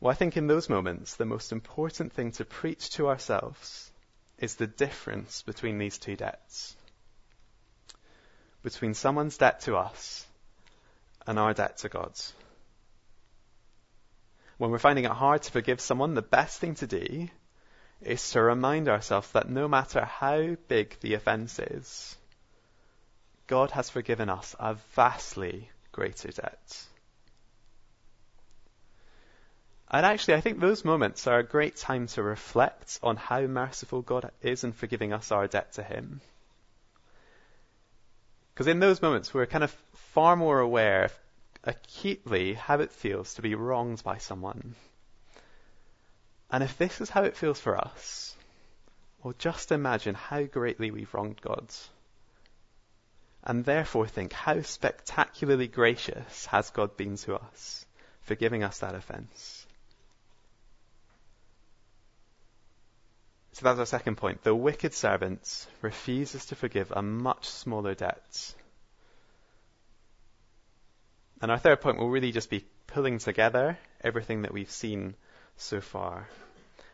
Well, 0.00 0.10
I 0.10 0.16
think 0.16 0.36
in 0.36 0.48
those 0.48 0.68
moments, 0.68 1.14
the 1.14 1.24
most 1.24 1.52
important 1.52 2.12
thing 2.12 2.32
to 2.32 2.44
preach 2.44 2.90
to 2.94 3.06
ourselves 3.06 3.92
is 4.38 4.56
the 4.56 4.66
difference 4.66 5.42
between 5.42 5.78
these 5.78 5.98
two 5.98 6.16
debts. 6.16 6.76
between 8.62 8.94
someone's 8.94 9.38
debt 9.38 9.60
to 9.60 9.76
us 9.76 10.24
and 11.26 11.38
our 11.38 11.52
debt 11.52 11.78
to 11.78 11.88
God. 11.88 12.12
When 14.58 14.70
we're 14.70 14.78
finding 14.78 15.04
it 15.04 15.10
hard 15.10 15.42
to 15.42 15.52
forgive 15.52 15.80
someone, 15.80 16.14
the 16.14 16.22
best 16.22 16.60
thing 16.60 16.76
to 16.76 16.86
do 16.86 17.28
is 18.00 18.30
to 18.30 18.42
remind 18.42 18.88
ourselves 18.88 19.30
that 19.32 19.48
no 19.48 19.66
matter 19.66 20.04
how 20.04 20.56
big 20.68 20.96
the 21.00 21.14
offense 21.14 21.58
is, 21.58 22.16
God 23.52 23.72
has 23.72 23.90
forgiven 23.90 24.30
us 24.30 24.56
a 24.58 24.72
vastly 24.94 25.68
greater 25.92 26.28
debt. 26.28 26.86
And 29.90 30.06
actually, 30.06 30.36
I 30.36 30.40
think 30.40 30.58
those 30.58 30.86
moments 30.86 31.26
are 31.26 31.40
a 31.40 31.44
great 31.44 31.76
time 31.76 32.06
to 32.06 32.22
reflect 32.22 32.98
on 33.02 33.16
how 33.18 33.42
merciful 33.42 34.00
God 34.00 34.30
is 34.40 34.64
in 34.64 34.72
forgiving 34.72 35.12
us 35.12 35.30
our 35.30 35.48
debt 35.48 35.74
to 35.74 35.82
Him. 35.82 36.22
Because 38.54 38.68
in 38.68 38.80
those 38.80 39.02
moments, 39.02 39.34
we're 39.34 39.44
kind 39.44 39.64
of 39.64 39.76
far 40.14 40.34
more 40.34 40.60
aware 40.60 41.10
acutely 41.62 42.54
how 42.54 42.80
it 42.80 42.90
feels 42.90 43.34
to 43.34 43.42
be 43.42 43.54
wronged 43.54 44.02
by 44.02 44.16
someone. 44.16 44.74
And 46.50 46.64
if 46.64 46.78
this 46.78 47.02
is 47.02 47.10
how 47.10 47.24
it 47.24 47.36
feels 47.36 47.60
for 47.60 47.76
us, 47.76 48.34
well, 49.22 49.34
just 49.36 49.72
imagine 49.72 50.14
how 50.14 50.42
greatly 50.44 50.90
we've 50.90 51.12
wronged 51.12 51.42
God. 51.42 51.66
And 53.44 53.64
therefore 53.64 54.06
think 54.06 54.32
how 54.32 54.62
spectacularly 54.62 55.66
gracious 55.66 56.46
has 56.46 56.70
God 56.70 56.96
been 56.96 57.16
to 57.18 57.36
us 57.36 57.84
for 58.22 58.34
giving 58.36 58.62
us 58.62 58.78
that 58.78 58.94
offence. 58.94 59.66
So 63.52 63.64
that's 63.64 63.80
our 63.80 63.86
second 63.86 64.16
point. 64.16 64.42
The 64.42 64.54
wicked 64.54 64.94
servant 64.94 65.66
refuses 65.82 66.46
to 66.46 66.54
forgive 66.54 66.90
a 66.90 67.02
much 67.02 67.48
smaller 67.48 67.94
debt. 67.94 68.54
And 71.40 71.50
our 71.50 71.58
third 71.58 71.80
point 71.80 71.98
will 71.98 72.08
really 72.08 72.32
just 72.32 72.48
be 72.48 72.64
pulling 72.86 73.18
together 73.18 73.76
everything 74.02 74.42
that 74.42 74.52
we've 74.52 74.70
seen 74.70 75.16
so 75.56 75.80
far 75.80 76.28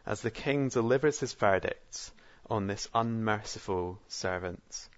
as 0.07 0.23
the 0.23 0.31
king 0.31 0.69
delivers 0.69 1.21
his 1.21 1.35
verdict 1.35 2.11
on 2.49 2.67
this 2.67 2.89
unmerciful 2.95 4.01
servant. 4.09 4.89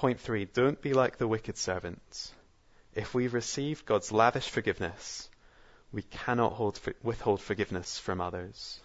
Point 0.00 0.18
three, 0.18 0.46
don't 0.46 0.80
be 0.80 0.94
like 0.94 1.18
the 1.18 1.28
wicked 1.28 1.58
servant. 1.58 2.32
If 2.94 3.12
we've 3.12 3.34
received 3.34 3.84
God's 3.84 4.10
lavish 4.10 4.48
forgiveness, 4.48 5.28
we 5.92 6.00
cannot 6.00 6.54
hold, 6.54 6.80
withhold 7.02 7.42
forgiveness 7.42 7.98
from 7.98 8.18
others. 8.18 8.80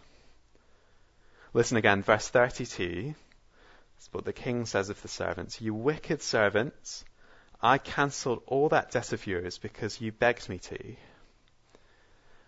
Listen 1.53 1.77
again, 1.77 2.03
verse 2.03 2.27
32. 2.27 3.15
That's 3.95 4.09
what 4.11 4.25
the 4.25 4.33
king 4.33 4.65
says 4.65 4.89
of 4.89 5.01
the 5.01 5.07
servants. 5.07 5.61
You 5.61 5.73
wicked 5.73 6.21
servants, 6.21 7.05
I 7.61 7.77
cancelled 7.77 8.43
all 8.45 8.67
that 8.67 8.91
debt 8.91 9.13
of 9.13 9.25
yours 9.25 9.57
because 9.57 10.01
you 10.01 10.11
begged 10.11 10.49
me 10.49 10.59
to. 10.59 10.95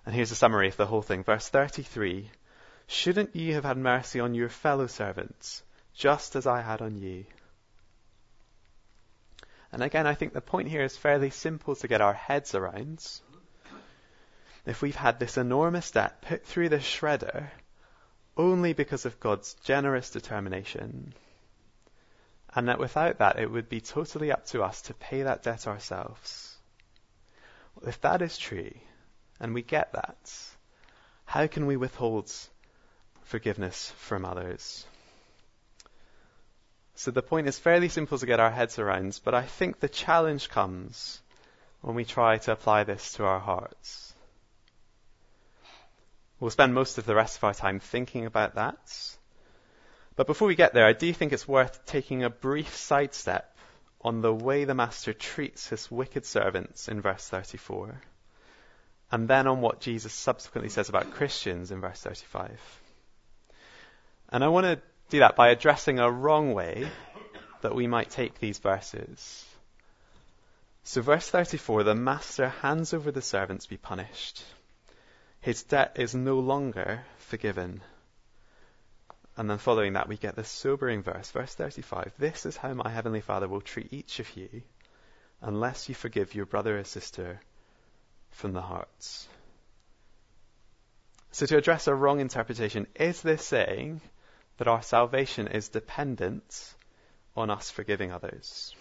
And 0.05 0.13
here's 0.13 0.31
a 0.31 0.35
summary 0.35 0.67
of 0.67 0.75
the 0.75 0.87
whole 0.87 1.01
thing. 1.01 1.23
Verse 1.23 1.47
33. 1.47 2.29
Shouldn't 2.87 3.33
you 3.33 3.53
have 3.53 3.63
had 3.63 3.77
mercy 3.77 4.19
on 4.19 4.35
your 4.35 4.49
fellow 4.49 4.87
servants, 4.87 5.63
just 5.93 6.35
as 6.35 6.45
I 6.45 6.59
had 6.59 6.81
on 6.81 6.97
you? 6.97 7.23
And 9.71 9.83
again, 9.83 10.07
I 10.07 10.13
think 10.13 10.33
the 10.33 10.41
point 10.41 10.69
here 10.69 10.83
is 10.83 10.95
fairly 10.95 11.29
simple 11.29 11.75
to 11.75 11.87
get 11.87 12.01
our 12.01 12.13
heads 12.13 12.55
around. 12.55 13.05
If 14.65 14.81
we've 14.81 14.95
had 14.95 15.19
this 15.19 15.37
enormous 15.37 15.91
debt 15.91 16.21
put 16.21 16.45
through 16.45 16.69
the 16.69 16.77
shredder, 16.77 17.49
only 18.35 18.73
because 18.73 19.05
of 19.05 19.19
God's 19.19 19.55
generous 19.63 20.09
determination. 20.09 21.13
And 22.53 22.67
that 22.67 22.79
without 22.79 23.19
that, 23.19 23.39
it 23.39 23.51
would 23.51 23.69
be 23.69 23.81
totally 23.81 24.31
up 24.31 24.45
to 24.47 24.63
us 24.63 24.83
to 24.83 24.93
pay 24.93 25.23
that 25.23 25.43
debt 25.43 25.67
ourselves. 25.67 26.55
If 27.85 28.01
that 28.01 28.21
is 28.21 28.37
true, 28.37 28.71
and 29.39 29.53
we 29.53 29.61
get 29.61 29.93
that, 29.93 30.33
how 31.25 31.47
can 31.47 31.65
we 31.65 31.77
withhold 31.77 32.31
forgiveness 33.23 33.91
from 33.97 34.25
others? 34.25 34.85
So 36.97 37.11
the 37.11 37.21
point 37.21 37.47
is 37.47 37.59
fairly 37.59 37.89
simple 37.89 38.17
to 38.17 38.25
get 38.25 38.39
our 38.39 38.49
heads 38.49 38.79
around, 38.79 39.19
but 39.23 39.35
I 39.35 39.43
think 39.43 39.79
the 39.79 39.87
challenge 39.87 40.49
comes 40.49 41.21
when 41.81 41.95
we 41.95 42.03
try 42.03 42.39
to 42.39 42.51
apply 42.51 42.85
this 42.85 43.13
to 43.13 43.23
our 43.23 43.39
hearts. 43.39 44.15
We'll 46.39 46.49
spend 46.49 46.73
most 46.73 46.97
of 46.97 47.05
the 47.05 47.13
rest 47.13 47.37
of 47.37 47.43
our 47.43 47.53
time 47.53 47.79
thinking 47.79 48.25
about 48.25 48.55
that. 48.55 49.15
But 50.15 50.25
before 50.25 50.47
we 50.47 50.55
get 50.55 50.73
there, 50.73 50.87
I 50.87 50.93
do 50.93 51.13
think 51.13 51.33
it's 51.33 51.47
worth 51.47 51.85
taking 51.85 52.23
a 52.23 52.31
brief 52.31 52.75
sidestep 52.75 53.55
on 54.01 54.21
the 54.21 54.33
way 54.33 54.63
the 54.63 54.73
master 54.73 55.13
treats 55.13 55.69
his 55.69 55.91
wicked 55.91 56.25
servants 56.25 56.87
in 56.87 57.01
verse 57.01 57.29
34, 57.29 58.01
and 59.11 59.27
then 59.27 59.45
on 59.45 59.61
what 59.61 59.81
Jesus 59.81 60.13
subsequently 60.13 60.69
says 60.69 60.89
about 60.89 61.11
Christians 61.11 61.69
in 61.69 61.79
verse 61.79 62.01
35. 62.01 62.59
And 64.29 64.43
I 64.43 64.47
want 64.47 64.65
to 64.65 64.81
do 65.09 65.19
that 65.19 65.35
by 65.35 65.49
addressing 65.49 65.99
a 65.99 66.11
wrong 66.11 66.53
way 66.53 66.89
that 67.61 67.75
we 67.75 67.87
might 67.87 68.09
take 68.09 68.39
these 68.39 68.59
verses. 68.59 69.45
So, 70.83 71.01
verse 71.01 71.29
34 71.29 71.83
the 71.83 71.95
master 71.95 72.49
hands 72.49 72.93
over 72.93 73.11
the 73.11 73.21
servants 73.21 73.65
to 73.65 73.69
be 73.69 73.77
punished. 73.77 74.43
His 75.41 75.63
debt 75.63 75.97
is 75.99 76.15
no 76.15 76.39
longer 76.39 77.03
forgiven. 77.17 77.81
And 79.35 79.49
then 79.49 79.59
following 79.59 79.93
that, 79.93 80.07
we 80.07 80.17
get 80.17 80.35
this 80.35 80.49
sobering 80.49 81.03
verse, 81.03 81.29
verse 81.31 81.53
35. 81.53 82.13
This 82.17 82.45
is 82.45 82.57
how 82.57 82.73
my 82.73 82.89
heavenly 82.89 83.21
Father 83.21 83.47
will 83.47 83.61
treat 83.61 83.93
each 83.93 84.19
of 84.19 84.35
you 84.35 84.63
unless 85.41 85.87
you 85.87 85.95
forgive 85.95 86.33
your 86.33 86.45
brother 86.45 86.79
or 86.79 86.83
sister 86.83 87.39
from 88.31 88.53
the 88.53 88.61
hearts. 88.61 89.27
So, 91.31 91.45
to 91.45 91.57
address 91.57 91.87
a 91.87 91.93
wrong 91.93 92.19
interpretation, 92.19 92.87
is 92.95 93.21
this 93.21 93.45
saying 93.45 94.01
that 94.57 94.67
our 94.67 94.81
salvation 94.81 95.47
is 95.47 95.69
dependent 95.69 96.73
on 97.35 97.49
us 97.49 97.69
forgiving 97.69 98.11
others? 98.11 98.75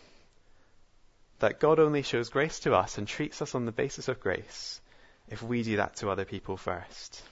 That 1.40 1.60
God 1.60 1.78
only 1.78 2.02
shows 2.02 2.30
grace 2.30 2.60
to 2.60 2.74
us 2.74 2.98
and 2.98 3.06
treats 3.06 3.42
us 3.42 3.54
on 3.54 3.66
the 3.66 3.72
basis 3.72 4.08
of 4.08 4.20
grace 4.20 4.80
if 5.28 5.42
we 5.42 5.62
do 5.62 5.76
that 5.76 5.96
to 5.96 6.10
other 6.10 6.24
people 6.24 6.56
first? 6.56 7.22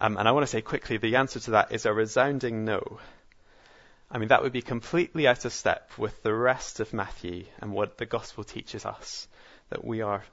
Um, 0.00 0.16
and 0.16 0.28
I 0.28 0.32
want 0.32 0.44
to 0.44 0.50
say 0.50 0.60
quickly 0.60 0.96
the 0.96 1.16
answer 1.16 1.40
to 1.40 1.50
that 1.52 1.72
is 1.72 1.86
a 1.86 1.92
resounding 1.92 2.64
no. 2.64 3.00
I 4.10 4.18
mean, 4.18 4.28
that 4.28 4.42
would 4.42 4.52
be 4.52 4.62
completely 4.62 5.26
out 5.26 5.44
of 5.44 5.52
step 5.52 5.90
with 5.98 6.22
the 6.22 6.32
rest 6.32 6.80
of 6.80 6.94
Matthew 6.94 7.44
and 7.60 7.72
what 7.72 7.98
the 7.98 8.06
gospel 8.06 8.44
teaches 8.44 8.86
us 8.86 9.26
that 9.70 9.84
we 9.84 10.00
are 10.00 10.24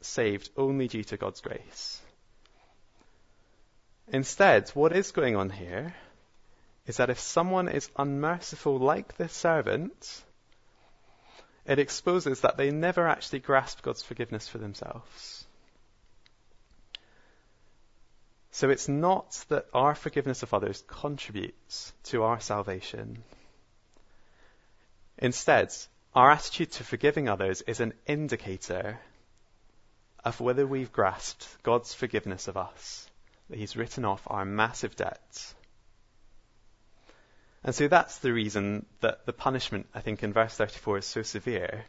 saved 0.00 0.50
only 0.56 0.86
due 0.86 1.02
to 1.04 1.16
God's 1.16 1.40
grace. 1.40 2.00
Instead, 4.08 4.68
what 4.70 4.94
is 4.94 5.10
going 5.10 5.34
on 5.34 5.50
here 5.50 5.94
is 6.86 6.98
that 6.98 7.10
if 7.10 7.18
someone 7.18 7.68
is 7.68 7.90
unmerciful 7.96 8.78
like 8.78 9.16
this 9.16 9.32
servant, 9.32 10.22
it 11.66 11.78
exposes 11.78 12.42
that 12.42 12.56
they 12.56 12.70
never 12.70 13.08
actually 13.08 13.40
grasped 13.40 13.82
God's 13.82 14.02
forgiveness 14.02 14.48
for 14.48 14.58
themselves. 14.58 15.46
So 18.52 18.70
it's 18.70 18.88
not 18.88 19.44
that 19.48 19.66
our 19.74 19.94
forgiveness 19.94 20.42
of 20.42 20.54
others 20.54 20.82
contributes 20.86 21.92
to 22.04 22.22
our 22.22 22.40
salvation. 22.40 23.22
Instead, 25.18 25.74
our 26.14 26.30
attitude 26.30 26.70
to 26.72 26.84
forgiving 26.84 27.28
others 27.28 27.62
is 27.62 27.80
an 27.80 27.92
indicator 28.06 28.98
of 30.24 30.40
whether 30.40 30.66
we've 30.66 30.92
grasped 30.92 31.46
God's 31.62 31.92
forgiveness 31.92 32.48
of 32.48 32.56
us, 32.56 33.10
that 33.50 33.58
He's 33.58 33.76
written 33.76 34.04
off 34.04 34.22
our 34.26 34.44
massive 34.44 34.96
debts. 34.96 35.54
And 37.66 37.74
so 37.74 37.88
that's 37.88 38.18
the 38.18 38.32
reason 38.32 38.86
that 39.00 39.26
the 39.26 39.32
punishment, 39.32 39.88
I 39.92 40.00
think, 40.00 40.22
in 40.22 40.32
verse 40.32 40.54
34 40.54 40.98
is 40.98 41.04
so 41.04 41.22
severe. 41.22 41.84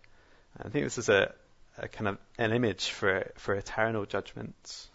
I 0.59 0.69
think 0.69 0.83
this 0.83 0.97
is 0.97 1.07
a, 1.07 1.31
a 1.77 1.87
kind 1.87 2.07
of 2.07 2.17
an 2.39 2.51
image 2.51 2.89
for, 2.89 3.31
for 3.35 3.53
eternal 3.53 4.07
judgment. 4.07 4.87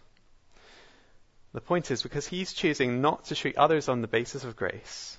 The 1.53 1.61
point 1.61 1.89
is 1.89 2.03
because 2.03 2.27
he's 2.27 2.51
choosing 2.51 2.99
not 2.99 3.23
to 3.25 3.35
treat 3.35 3.55
others 3.55 3.87
on 3.87 4.01
the 4.01 4.09
basis 4.09 4.43
of 4.43 4.57
grace, 4.57 5.17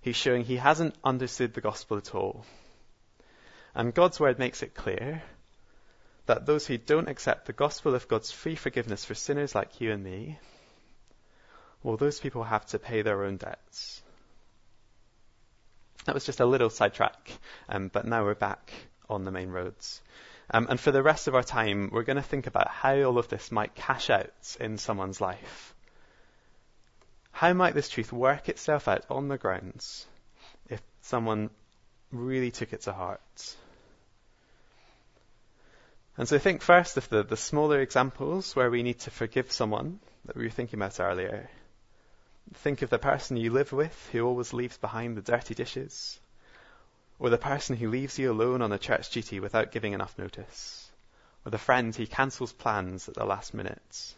he's 0.00 0.16
showing 0.16 0.44
he 0.44 0.56
hasn't 0.56 0.94
understood 1.04 1.52
the 1.52 1.60
gospel 1.60 1.98
at 1.98 2.14
all. 2.14 2.46
And 3.74 3.92
God's 3.92 4.18
word 4.18 4.38
makes 4.38 4.62
it 4.62 4.74
clear 4.74 5.22
that 6.24 6.46
those 6.46 6.66
who 6.66 6.78
don't 6.78 7.08
accept 7.08 7.44
the 7.44 7.52
gospel 7.52 7.94
of 7.94 8.08
God's 8.08 8.30
free 8.30 8.56
forgiveness 8.56 9.04
for 9.04 9.14
sinners 9.14 9.54
like 9.54 9.82
you 9.82 9.92
and 9.92 10.02
me, 10.02 10.38
well, 11.82 11.98
those 11.98 12.18
people 12.18 12.44
have 12.44 12.64
to 12.66 12.78
pay 12.78 13.02
their 13.02 13.24
own 13.24 13.36
debts. 13.36 14.00
That 16.04 16.14
was 16.14 16.24
just 16.24 16.40
a 16.40 16.46
little 16.46 16.70
sidetrack, 16.70 17.30
um, 17.68 17.88
but 17.92 18.06
now 18.06 18.24
we're 18.24 18.34
back 18.34 18.72
on 19.08 19.24
the 19.24 19.30
main 19.30 19.50
roads. 19.50 20.00
Um, 20.52 20.66
and 20.68 20.80
for 20.80 20.90
the 20.90 21.02
rest 21.02 21.28
of 21.28 21.34
our 21.34 21.42
time, 21.42 21.90
we're 21.92 22.02
going 22.02 22.16
to 22.16 22.22
think 22.22 22.46
about 22.46 22.68
how 22.68 22.94
all 23.02 23.18
of 23.18 23.28
this 23.28 23.52
might 23.52 23.74
cash 23.74 24.10
out 24.10 24.56
in 24.58 24.78
someone's 24.78 25.20
life. 25.20 25.74
How 27.30 27.52
might 27.52 27.74
this 27.74 27.88
truth 27.88 28.12
work 28.12 28.48
itself 28.48 28.88
out 28.88 29.04
on 29.08 29.28
the 29.28 29.38
grounds 29.38 30.06
if 30.68 30.82
someone 31.02 31.50
really 32.12 32.50
took 32.50 32.72
it 32.72 32.82
to 32.82 32.92
heart. 32.92 33.56
And 36.16 36.28
so 36.28 36.38
think 36.38 36.60
first 36.60 36.96
of 36.96 37.08
the, 37.08 37.22
the 37.22 37.36
smaller 37.36 37.80
examples 37.80 38.54
where 38.54 38.70
we 38.70 38.82
need 38.82 38.98
to 39.00 39.10
forgive 39.10 39.52
someone 39.52 40.00
that 40.24 40.36
we 40.36 40.44
were 40.44 40.50
thinking 40.50 40.78
about 40.78 41.00
earlier. 41.00 41.48
Think 42.54 42.82
of 42.82 42.90
the 42.90 42.98
person 42.98 43.36
you 43.36 43.52
live 43.52 43.72
with 43.72 44.08
who 44.12 44.26
always 44.26 44.52
leaves 44.52 44.76
behind 44.76 45.16
the 45.16 45.22
dirty 45.22 45.54
dishes, 45.54 46.18
or 47.18 47.30
the 47.30 47.38
person 47.38 47.76
who 47.76 47.88
leaves 47.88 48.18
you 48.18 48.32
alone 48.32 48.60
on 48.60 48.72
a 48.72 48.78
church 48.78 49.10
duty 49.10 49.40
without 49.40 49.72
giving 49.72 49.92
enough 49.92 50.18
notice, 50.18 50.90
or 51.44 51.50
the 51.50 51.58
friend 51.58 51.94
who 51.94 52.06
cancels 52.06 52.52
plans 52.52 53.08
at 53.08 53.14
the 53.14 53.24
last 53.24 53.54
minute. 53.54 54.14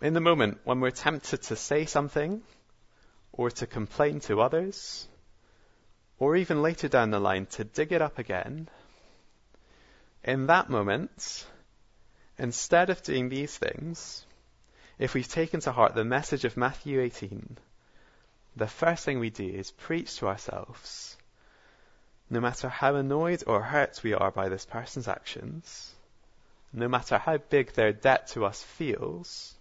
In 0.00 0.14
the 0.14 0.20
moment 0.20 0.58
when 0.64 0.80
we're 0.80 0.90
tempted 0.90 1.42
to 1.42 1.56
say 1.56 1.84
something, 1.84 2.42
or 3.32 3.50
to 3.50 3.66
complain 3.66 4.20
to 4.20 4.40
others, 4.40 5.06
or 6.18 6.36
even 6.36 6.62
later 6.62 6.88
down 6.88 7.10
the 7.10 7.20
line 7.20 7.46
to 7.46 7.64
dig 7.64 7.92
it 7.92 8.02
up 8.02 8.18
again, 8.18 8.68
in 10.24 10.46
that 10.46 10.68
moment, 10.68 11.46
instead 12.36 12.90
of 12.90 13.02
doing 13.02 13.28
these 13.28 13.56
things, 13.56 14.24
if 14.98 15.14
we've 15.14 15.28
taken 15.28 15.60
to 15.60 15.72
heart 15.72 15.94
the 15.94 16.04
message 16.04 16.44
of 16.44 16.56
Matthew 16.56 17.00
18, 17.00 17.56
the 18.56 18.66
first 18.66 19.04
thing 19.04 19.20
we 19.20 19.30
do 19.30 19.46
is 19.46 19.70
preach 19.70 20.16
to 20.16 20.26
ourselves. 20.26 21.16
No 22.28 22.40
matter 22.40 22.68
how 22.68 22.96
annoyed 22.96 23.44
or 23.46 23.62
hurt 23.62 24.00
we 24.02 24.12
are 24.12 24.30
by 24.30 24.48
this 24.48 24.66
person's 24.66 25.06
actions, 25.06 25.94
no 26.72 26.88
matter 26.88 27.16
how 27.16 27.38
big 27.38 27.72
their 27.72 27.92
debt 27.92 28.26
to 28.28 28.44
us 28.44 28.62
feels, 28.62 29.54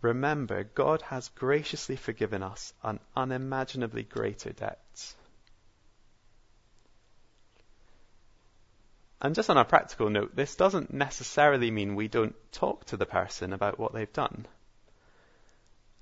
remember 0.00 0.64
God 0.64 1.02
has 1.02 1.28
graciously 1.28 1.96
forgiven 1.96 2.42
us 2.42 2.72
an 2.82 3.00
unimaginably 3.14 4.02
greater 4.02 4.52
debt. 4.52 5.14
And 9.24 9.34
just 9.34 9.48
on 9.48 9.56
a 9.56 9.64
practical 9.64 10.10
note, 10.10 10.36
this 10.36 10.54
doesn't 10.54 10.92
necessarily 10.92 11.70
mean 11.70 11.94
we 11.94 12.08
don't 12.08 12.36
talk 12.52 12.84
to 12.84 12.98
the 12.98 13.06
person 13.06 13.54
about 13.54 13.78
what 13.78 13.94
they've 13.94 14.12
done. 14.12 14.44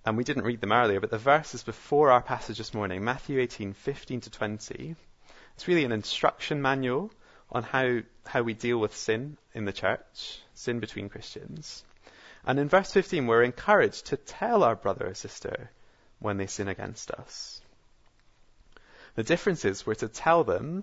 And 0.05 0.17
we 0.17 0.25
didn't 0.25 0.43
read 0.43 0.61
them 0.61 0.73
earlier, 0.73 0.99
but 0.99 1.13
the 1.13 1.19
verses 1.19 1.63
before 1.63 2.11
our 2.11 2.21
passage 2.21 2.59
this 2.59 2.75
morning, 2.75 3.05
Matthew 3.05 3.39
18, 3.39 3.75
15 3.75 4.23
to 4.23 4.31
20, 4.31 4.97
it's 5.55 5.69
really 5.69 5.85
an 5.85 5.93
instruction 5.93 6.61
manual 6.61 7.13
on 7.53 7.63
how, 7.63 8.01
how 8.27 8.43
we 8.43 8.55
deal 8.55 8.79
with 8.79 8.97
sin 8.97 9.37
in 9.55 9.67
the 9.67 9.73
church, 9.73 10.41
sin 10.55 10.81
between 10.81 11.09
Christians. 11.09 11.85
And 12.45 12.59
in 12.59 12.69
verse 12.69 12.93
15, 12.93 13.29
we're 13.29 13.45
encouraged 13.45 14.07
to 14.07 14.17
tell 14.17 14.65
our 14.65 14.75
brother 14.75 15.07
or 15.07 15.15
sister 15.15 15.71
when 16.19 16.39
they 16.39 16.49
sin 16.49 16.67
against 16.67 17.13
us. 17.13 17.61
The 19.15 19.23
difference 19.23 19.65
is 19.65 19.87
we're 19.87 19.95
to 19.95 20.09
tell 20.09 20.43
them 20.43 20.83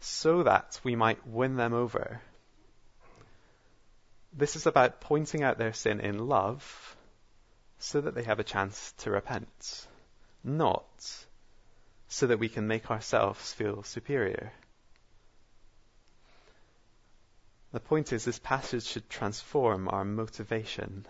so 0.00 0.42
that 0.42 0.80
we 0.82 0.96
might 0.96 1.26
win 1.26 1.56
them 1.56 1.74
over. 1.74 2.20
This 4.32 4.56
is 4.56 4.66
about 4.66 5.00
pointing 5.00 5.42
out 5.42 5.58
their 5.58 5.72
sin 5.72 6.00
in 6.00 6.26
love 6.26 6.96
so 7.78 8.00
that 8.00 8.14
they 8.14 8.22
have 8.22 8.38
a 8.38 8.44
chance 8.44 8.92
to 8.98 9.10
repent, 9.10 9.86
not 10.42 10.86
so 12.08 12.26
that 12.26 12.38
we 12.38 12.48
can 12.48 12.66
make 12.66 12.90
ourselves 12.90 13.52
feel 13.52 13.82
superior. 13.82 14.52
The 17.72 17.80
point 17.80 18.12
is, 18.12 18.24
this 18.24 18.38
passage 18.38 18.84
should 18.84 19.08
transform 19.08 19.88
our 19.88 20.04
motivation. 20.04 21.06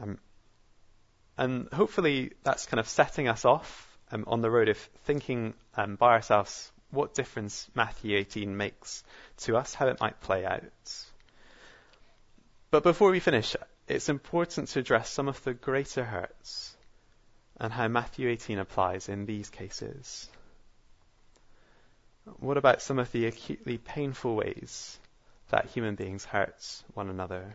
Um, 0.00 0.18
and 1.38 1.72
hopefully 1.72 2.32
that's 2.42 2.66
kind 2.66 2.80
of 2.80 2.88
setting 2.88 3.28
us 3.28 3.44
off 3.44 3.87
um, 4.10 4.24
on 4.26 4.40
the 4.40 4.50
road 4.50 4.68
of 4.68 4.78
thinking 5.04 5.54
um, 5.76 5.96
by 5.96 6.12
ourselves 6.12 6.70
what 6.90 7.14
difference 7.14 7.68
Matthew 7.74 8.16
18 8.16 8.56
makes 8.56 9.04
to 9.38 9.56
us, 9.56 9.74
how 9.74 9.88
it 9.88 10.00
might 10.00 10.20
play 10.20 10.44
out. 10.44 10.62
But 12.70 12.82
before 12.82 13.10
we 13.10 13.20
finish, 13.20 13.56
it's 13.86 14.08
important 14.08 14.68
to 14.68 14.80
address 14.80 15.10
some 15.10 15.28
of 15.28 15.42
the 15.44 15.54
greater 15.54 16.04
hurts 16.04 16.76
and 17.58 17.72
how 17.72 17.88
Matthew 17.88 18.28
18 18.28 18.58
applies 18.58 19.08
in 19.08 19.26
these 19.26 19.50
cases. 19.50 20.28
What 22.40 22.58
about 22.58 22.82
some 22.82 22.98
of 22.98 23.10
the 23.12 23.26
acutely 23.26 23.78
painful 23.78 24.36
ways 24.36 24.98
that 25.50 25.66
human 25.66 25.94
beings 25.94 26.24
hurt 26.24 26.82
one 26.94 27.08
another? 27.08 27.54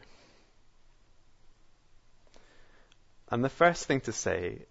And 3.30 3.44
the 3.44 3.50
first 3.50 3.86
thing 3.86 4.02
to 4.02 4.12
say 4.12 4.66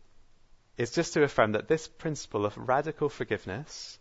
is 0.83 0.90
just 0.90 1.14
to 1.14 1.23
affirm 1.23 1.53
that 1.53 1.68
this 1.68 1.87
principle 1.87 2.45
of 2.45 2.57
radical 2.57 3.09
forgiveness, 3.09 3.99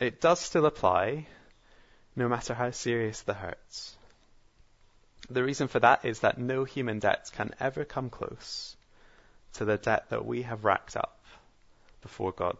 it 0.00 0.20
does 0.20 0.40
still 0.40 0.64
apply 0.64 1.26
no 2.16 2.28
matter 2.28 2.54
how 2.54 2.70
serious 2.70 3.20
the 3.22 3.34
hurts. 3.34 3.96
The 5.28 5.44
reason 5.44 5.68
for 5.68 5.80
that 5.80 6.04
is 6.04 6.20
that 6.20 6.38
no 6.38 6.64
human 6.64 7.00
debt 7.00 7.30
can 7.34 7.54
ever 7.60 7.84
come 7.84 8.08
close 8.08 8.76
to 9.54 9.64
the 9.64 9.76
debt 9.76 10.08
that 10.08 10.24
we 10.24 10.42
have 10.42 10.64
racked 10.64 10.96
up 10.96 11.20
before 12.00 12.32
God. 12.32 12.56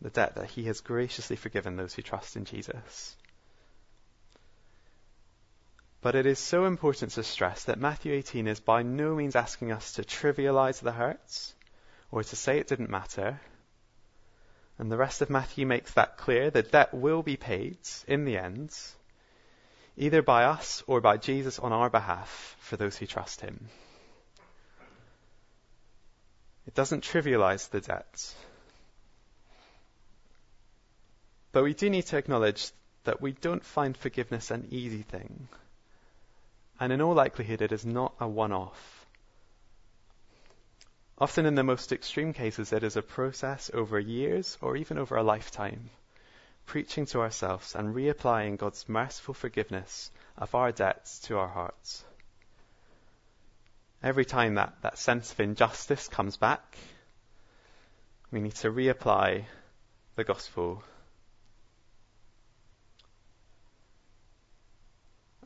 The 0.00 0.10
debt 0.10 0.34
that 0.34 0.50
He 0.50 0.64
has 0.64 0.80
graciously 0.80 1.36
forgiven 1.36 1.76
those 1.76 1.94
who 1.94 2.02
trust 2.02 2.36
in 2.36 2.46
Jesus. 2.46 3.16
But 6.04 6.16
it 6.16 6.26
is 6.26 6.38
so 6.38 6.66
important 6.66 7.12
to 7.12 7.22
stress 7.22 7.64
that 7.64 7.80
Matthew 7.80 8.12
18 8.12 8.46
is 8.46 8.60
by 8.60 8.82
no 8.82 9.14
means 9.14 9.34
asking 9.34 9.72
us 9.72 9.94
to 9.94 10.02
trivialize 10.02 10.80
the 10.80 10.92
hurts 10.92 11.54
or 12.10 12.22
to 12.22 12.36
say 12.36 12.58
it 12.58 12.66
didn't 12.66 12.90
matter. 12.90 13.40
And 14.76 14.92
the 14.92 14.98
rest 14.98 15.22
of 15.22 15.30
Matthew 15.30 15.64
makes 15.64 15.94
that 15.94 16.18
clear. 16.18 16.50
The 16.50 16.62
debt 16.62 16.92
will 16.92 17.22
be 17.22 17.38
paid 17.38 17.78
in 18.06 18.26
the 18.26 18.36
end, 18.36 18.78
either 19.96 20.20
by 20.20 20.44
us 20.44 20.82
or 20.86 21.00
by 21.00 21.16
Jesus 21.16 21.58
on 21.58 21.72
our 21.72 21.88
behalf 21.88 22.54
for 22.58 22.76
those 22.76 22.98
who 22.98 23.06
trust 23.06 23.40
him. 23.40 23.70
It 26.66 26.74
doesn't 26.74 27.02
trivialize 27.02 27.70
the 27.70 27.80
debt. 27.80 28.34
But 31.52 31.64
we 31.64 31.72
do 31.72 31.88
need 31.88 32.04
to 32.08 32.18
acknowledge 32.18 32.72
that 33.04 33.22
we 33.22 33.32
don't 33.32 33.64
find 33.64 33.96
forgiveness 33.96 34.50
an 34.50 34.68
easy 34.70 35.00
thing 35.00 35.48
and 36.84 36.92
in 36.92 37.00
all 37.00 37.14
likelihood 37.14 37.62
it 37.62 37.72
is 37.72 37.86
not 37.86 38.14
a 38.20 38.28
one-off. 38.28 39.06
Often 41.16 41.46
in 41.46 41.54
the 41.54 41.62
most 41.62 41.92
extreme 41.92 42.34
cases 42.34 42.74
it 42.74 42.84
is 42.84 42.98
a 42.98 43.00
process 43.00 43.70
over 43.72 43.98
years 43.98 44.58
or 44.60 44.76
even 44.76 44.98
over 44.98 45.16
a 45.16 45.22
lifetime, 45.22 45.88
preaching 46.66 47.06
to 47.06 47.22
ourselves 47.22 47.74
and 47.74 47.94
reapplying 47.94 48.58
God's 48.58 48.86
merciful 48.86 49.32
forgiveness 49.32 50.10
of 50.36 50.54
our 50.54 50.72
debts 50.72 51.20
to 51.20 51.38
our 51.38 51.48
hearts. 51.48 52.04
Every 54.02 54.26
time 54.26 54.56
that, 54.56 54.74
that 54.82 54.98
sense 54.98 55.32
of 55.32 55.40
injustice 55.40 56.08
comes 56.08 56.36
back, 56.36 56.76
we 58.30 58.40
need 58.40 58.56
to 58.56 58.70
reapply 58.70 59.46
the 60.16 60.24
gospel 60.24 60.82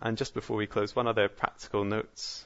And 0.01 0.17
just 0.17 0.35
before 0.35 0.57
we 0.57 0.67
close, 0.67 0.95
one 0.95 1.09
other 1.09 1.29
practical 1.29 1.85
note. 1.85 2.45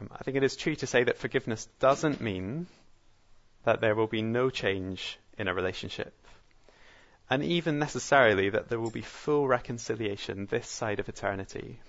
Um, 0.00 0.08
I 0.12 0.22
think 0.22 0.36
it 0.36 0.44
is 0.44 0.56
true 0.56 0.76
to 0.76 0.86
say 0.86 1.04
that 1.04 1.18
forgiveness 1.18 1.68
doesn't 1.80 2.20
mean 2.20 2.66
that 3.64 3.80
there 3.80 3.94
will 3.94 4.06
be 4.06 4.22
no 4.22 4.50
change 4.50 5.18
in 5.38 5.48
a 5.48 5.54
relationship. 5.54 6.14
And 7.30 7.42
even 7.42 7.78
necessarily 7.78 8.50
that 8.50 8.68
there 8.68 8.80
will 8.80 8.90
be 8.90 9.02
full 9.02 9.46
reconciliation 9.48 10.46
this 10.46 10.68
side 10.68 11.00
of 11.00 11.08
eternity. 11.08 11.80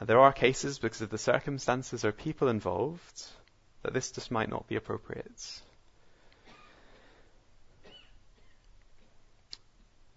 Uh, 0.00 0.04
there 0.04 0.20
are 0.20 0.32
cases, 0.32 0.78
because 0.78 1.02
of 1.02 1.10
the 1.10 1.18
circumstances 1.18 2.04
or 2.04 2.12
people 2.12 2.48
involved, 2.48 3.26
that 3.82 3.94
this 3.94 4.10
just 4.10 4.30
might 4.30 4.48
not 4.48 4.66
be 4.66 4.76
appropriate. 4.76 5.62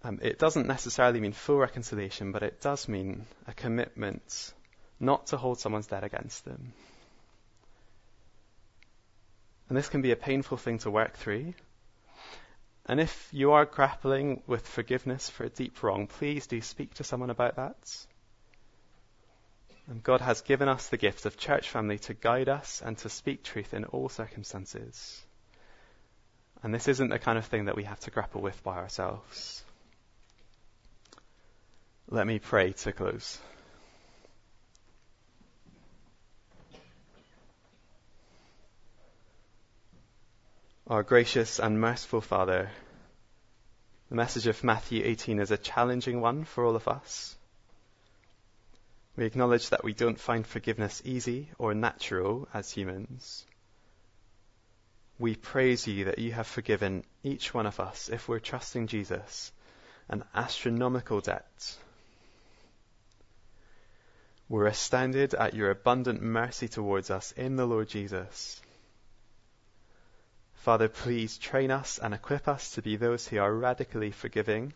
Um, 0.04 0.20
it 0.22 0.38
doesn't 0.38 0.68
necessarily 0.68 1.22
mean 1.22 1.32
full 1.32 1.58
reconciliation, 1.58 2.34
but 2.34 2.44
it 2.44 2.60
does 2.60 2.88
mean 2.88 3.26
a 3.48 3.54
commitment 3.54 4.54
not 5.00 5.28
to 5.28 5.38
hold 5.38 5.60
someone's 5.60 5.88
debt 5.88 6.04
against 6.04 6.44
them. 6.44 6.74
And 9.70 9.78
this 9.78 9.90
can 9.90 10.02
be 10.02 10.12
a 10.12 10.18
painful 10.18 10.58
thing 10.58 10.80
to 10.80 10.92
work 10.92 11.16
through. 11.16 11.54
And 12.86 13.00
if 13.00 13.30
you 13.32 13.54
are 13.54 13.66
grappling 13.66 14.44
with 14.46 14.68
forgiveness 14.68 15.30
for 15.30 15.46
a 15.46 15.50
deep 15.50 15.82
wrong, 15.82 16.08
please 16.08 16.48
do 16.48 16.60
speak 16.62 16.96
to 16.96 17.06
someone 17.06 17.30
about 17.30 17.56
that. 17.56 18.06
And 19.88 20.04
God 20.04 20.20
has 20.20 20.42
given 20.42 20.68
us 20.68 20.90
the 20.90 20.98
gift 20.98 21.26
of 21.26 21.38
church 21.38 21.70
family 21.70 21.98
to 22.00 22.14
guide 22.14 22.50
us 22.50 22.82
and 22.86 22.98
to 23.00 23.10
speak 23.10 23.44
truth 23.44 23.74
in 23.74 23.86
all 23.86 24.10
circumstances. 24.10 25.22
And 26.62 26.74
this 26.74 26.88
isn't 26.90 27.10
the 27.10 27.20
kind 27.20 27.38
of 27.38 27.46
thing 27.46 27.66
that 27.66 27.76
we 27.76 27.84
have 27.84 28.00
to 28.02 28.12
grapple 28.12 28.42
with 28.42 28.62
by 28.64 28.78
ourselves. 28.78 29.64
Let 32.10 32.28
me 32.28 32.40
pray 32.40 32.74
to 32.74 32.92
close. 32.92 33.40
Our 40.86 41.02
gracious 41.02 41.60
and 41.60 41.80
merciful 41.80 42.22
Father, 42.22 42.70
the 44.10 44.16
message 44.16 44.48
of 44.48 44.64
Matthew 44.64 45.02
18 45.04 45.40
is 45.40 45.50
a 45.50 45.58
challenging 45.58 46.22
one 46.22 46.44
for 46.44 46.66
all 46.66 46.76
of 46.76 46.88
us. 46.88 47.36
We 49.16 49.26
acknowledge 49.26 49.70
that 49.70 49.84
we 49.84 49.94
don't 49.94 50.20
find 50.20 50.46
forgiveness 50.46 51.02
easy 51.06 51.50
or 51.58 51.74
natural 51.74 52.48
as 52.54 52.70
humans. 52.70 53.46
We 55.18 55.36
praise 55.36 55.88
you 55.88 56.06
that 56.06 56.20
you 56.20 56.32
have 56.34 56.48
forgiven 56.48 57.06
each 57.24 57.54
one 57.54 57.66
of 57.66 57.80
us, 57.80 58.10
if 58.10 58.28
we're 58.28 58.40
trusting 58.40 58.88
Jesus, 58.88 59.52
an 60.10 60.24
astronomical 60.36 61.22
debt. 61.22 61.78
We're 64.54 64.68
astounded 64.68 65.34
at 65.34 65.56
your 65.56 65.72
abundant 65.72 66.22
mercy 66.22 66.68
towards 66.68 67.10
us 67.10 67.32
in 67.32 67.56
the 67.56 67.66
Lord 67.66 67.90
Jesus. 67.90 68.62
Father, 70.54 70.88
please 70.88 71.40
train 71.40 71.72
us 71.72 71.98
and 71.98 72.14
equip 72.14 72.48
us 72.48 72.74
to 72.74 72.84
be 72.84 72.96
those 72.96 73.28
who 73.28 73.40
are 73.40 73.52
radically 73.52 74.12
forgiving. 74.12 74.74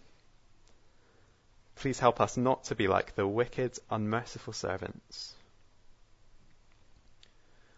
Please 1.75 1.99
help 1.99 2.19
us 2.19 2.37
not 2.37 2.63
to 2.63 2.75
be 2.75 2.87
like 2.87 3.13
the 3.13 3.27
wicked, 3.27 3.77
unmerciful 3.91 4.53
servants. 4.53 5.35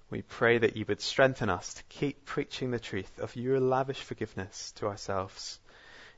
We 0.09 0.21
pray 0.21 0.57
that 0.57 0.77
you 0.77 0.85
would 0.88 1.01
strengthen 1.01 1.49
us 1.49 1.73
to 1.73 1.83
keep 1.89 2.23
preaching 2.23 2.71
the 2.71 2.79
truth 2.79 3.19
of 3.19 3.35
your 3.35 3.59
lavish 3.59 3.99
forgiveness 3.99 4.71
to 4.77 4.88
ourselves 4.88 5.59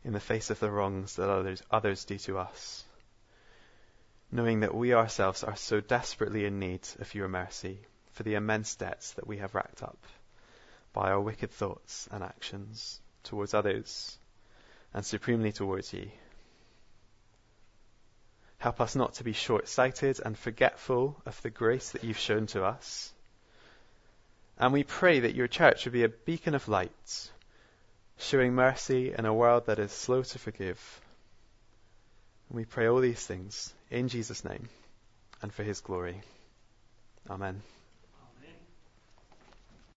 in 0.04 0.14
the 0.14 0.20
face 0.20 0.52
of 0.52 0.60
the 0.60 0.70
wrongs 0.70 1.16
that 1.16 1.28
others, 1.28 1.64
others 1.72 2.06
do 2.06 2.20
to 2.20 2.38
us, 2.38 2.84
knowing 4.32 4.62
that 4.62 4.74
we 4.74 4.94
ourselves 4.94 5.44
are 5.44 5.56
so 5.56 5.82
desperately 5.82 6.46
in 6.46 6.60
need 6.60 6.88
of 7.00 7.14
your 7.14 7.28
mercy 7.28 7.80
for 8.14 8.24
the 8.24 8.36
immense 8.36 8.76
debts 8.76 9.12
that 9.14 9.28
we 9.28 9.38
have 9.38 9.56
racked 9.56 9.84
up 9.84 9.98
by 10.94 11.12
our 11.12 11.20
wicked 11.20 11.52
thoughts 11.52 12.08
and 12.12 12.24
actions 12.24 13.00
towards 13.24 13.54
others 13.54 14.18
and 14.94 15.06
supremely 15.06 15.52
towards 15.52 15.94
you. 15.94 16.10
Help 18.58 18.80
us 18.80 18.96
not 18.96 19.16
to 19.16 19.24
be 19.24 19.34
short 19.34 19.68
sighted 19.68 20.20
and 20.24 20.38
forgetful 20.38 21.20
of 21.26 21.42
the 21.42 21.50
grace 21.50 21.90
that 21.92 22.04
you've 22.04 22.18
shown 22.18 22.46
to 22.46 22.64
us. 22.64 23.12
And 24.60 24.72
we 24.72 24.84
pray 24.84 25.22
that 25.22 25.34
your 25.34 25.48
church 25.48 25.86
would 25.86 25.94
be 25.94 26.04
a 26.04 26.10
beacon 26.10 26.54
of 26.54 26.68
light, 26.68 27.32
showing 28.20 28.54
mercy 28.54 29.14
in 29.18 29.26
a 29.26 29.34
world 29.34 29.66
that 29.66 29.80
is 29.80 29.92
slow 29.92 30.22
to 30.22 30.40
forgive. 30.40 31.02
And 32.52 32.58
we 32.58 32.66
pray 32.66 32.88
all 32.88 33.00
these 33.00 33.26
things 33.26 33.74
in 33.90 34.10
Jesus' 34.10 34.44
name 34.44 34.68
and 35.42 35.54
for 35.54 35.64
his 35.64 35.80
glory. 35.80 36.20
Amen. 37.30 37.62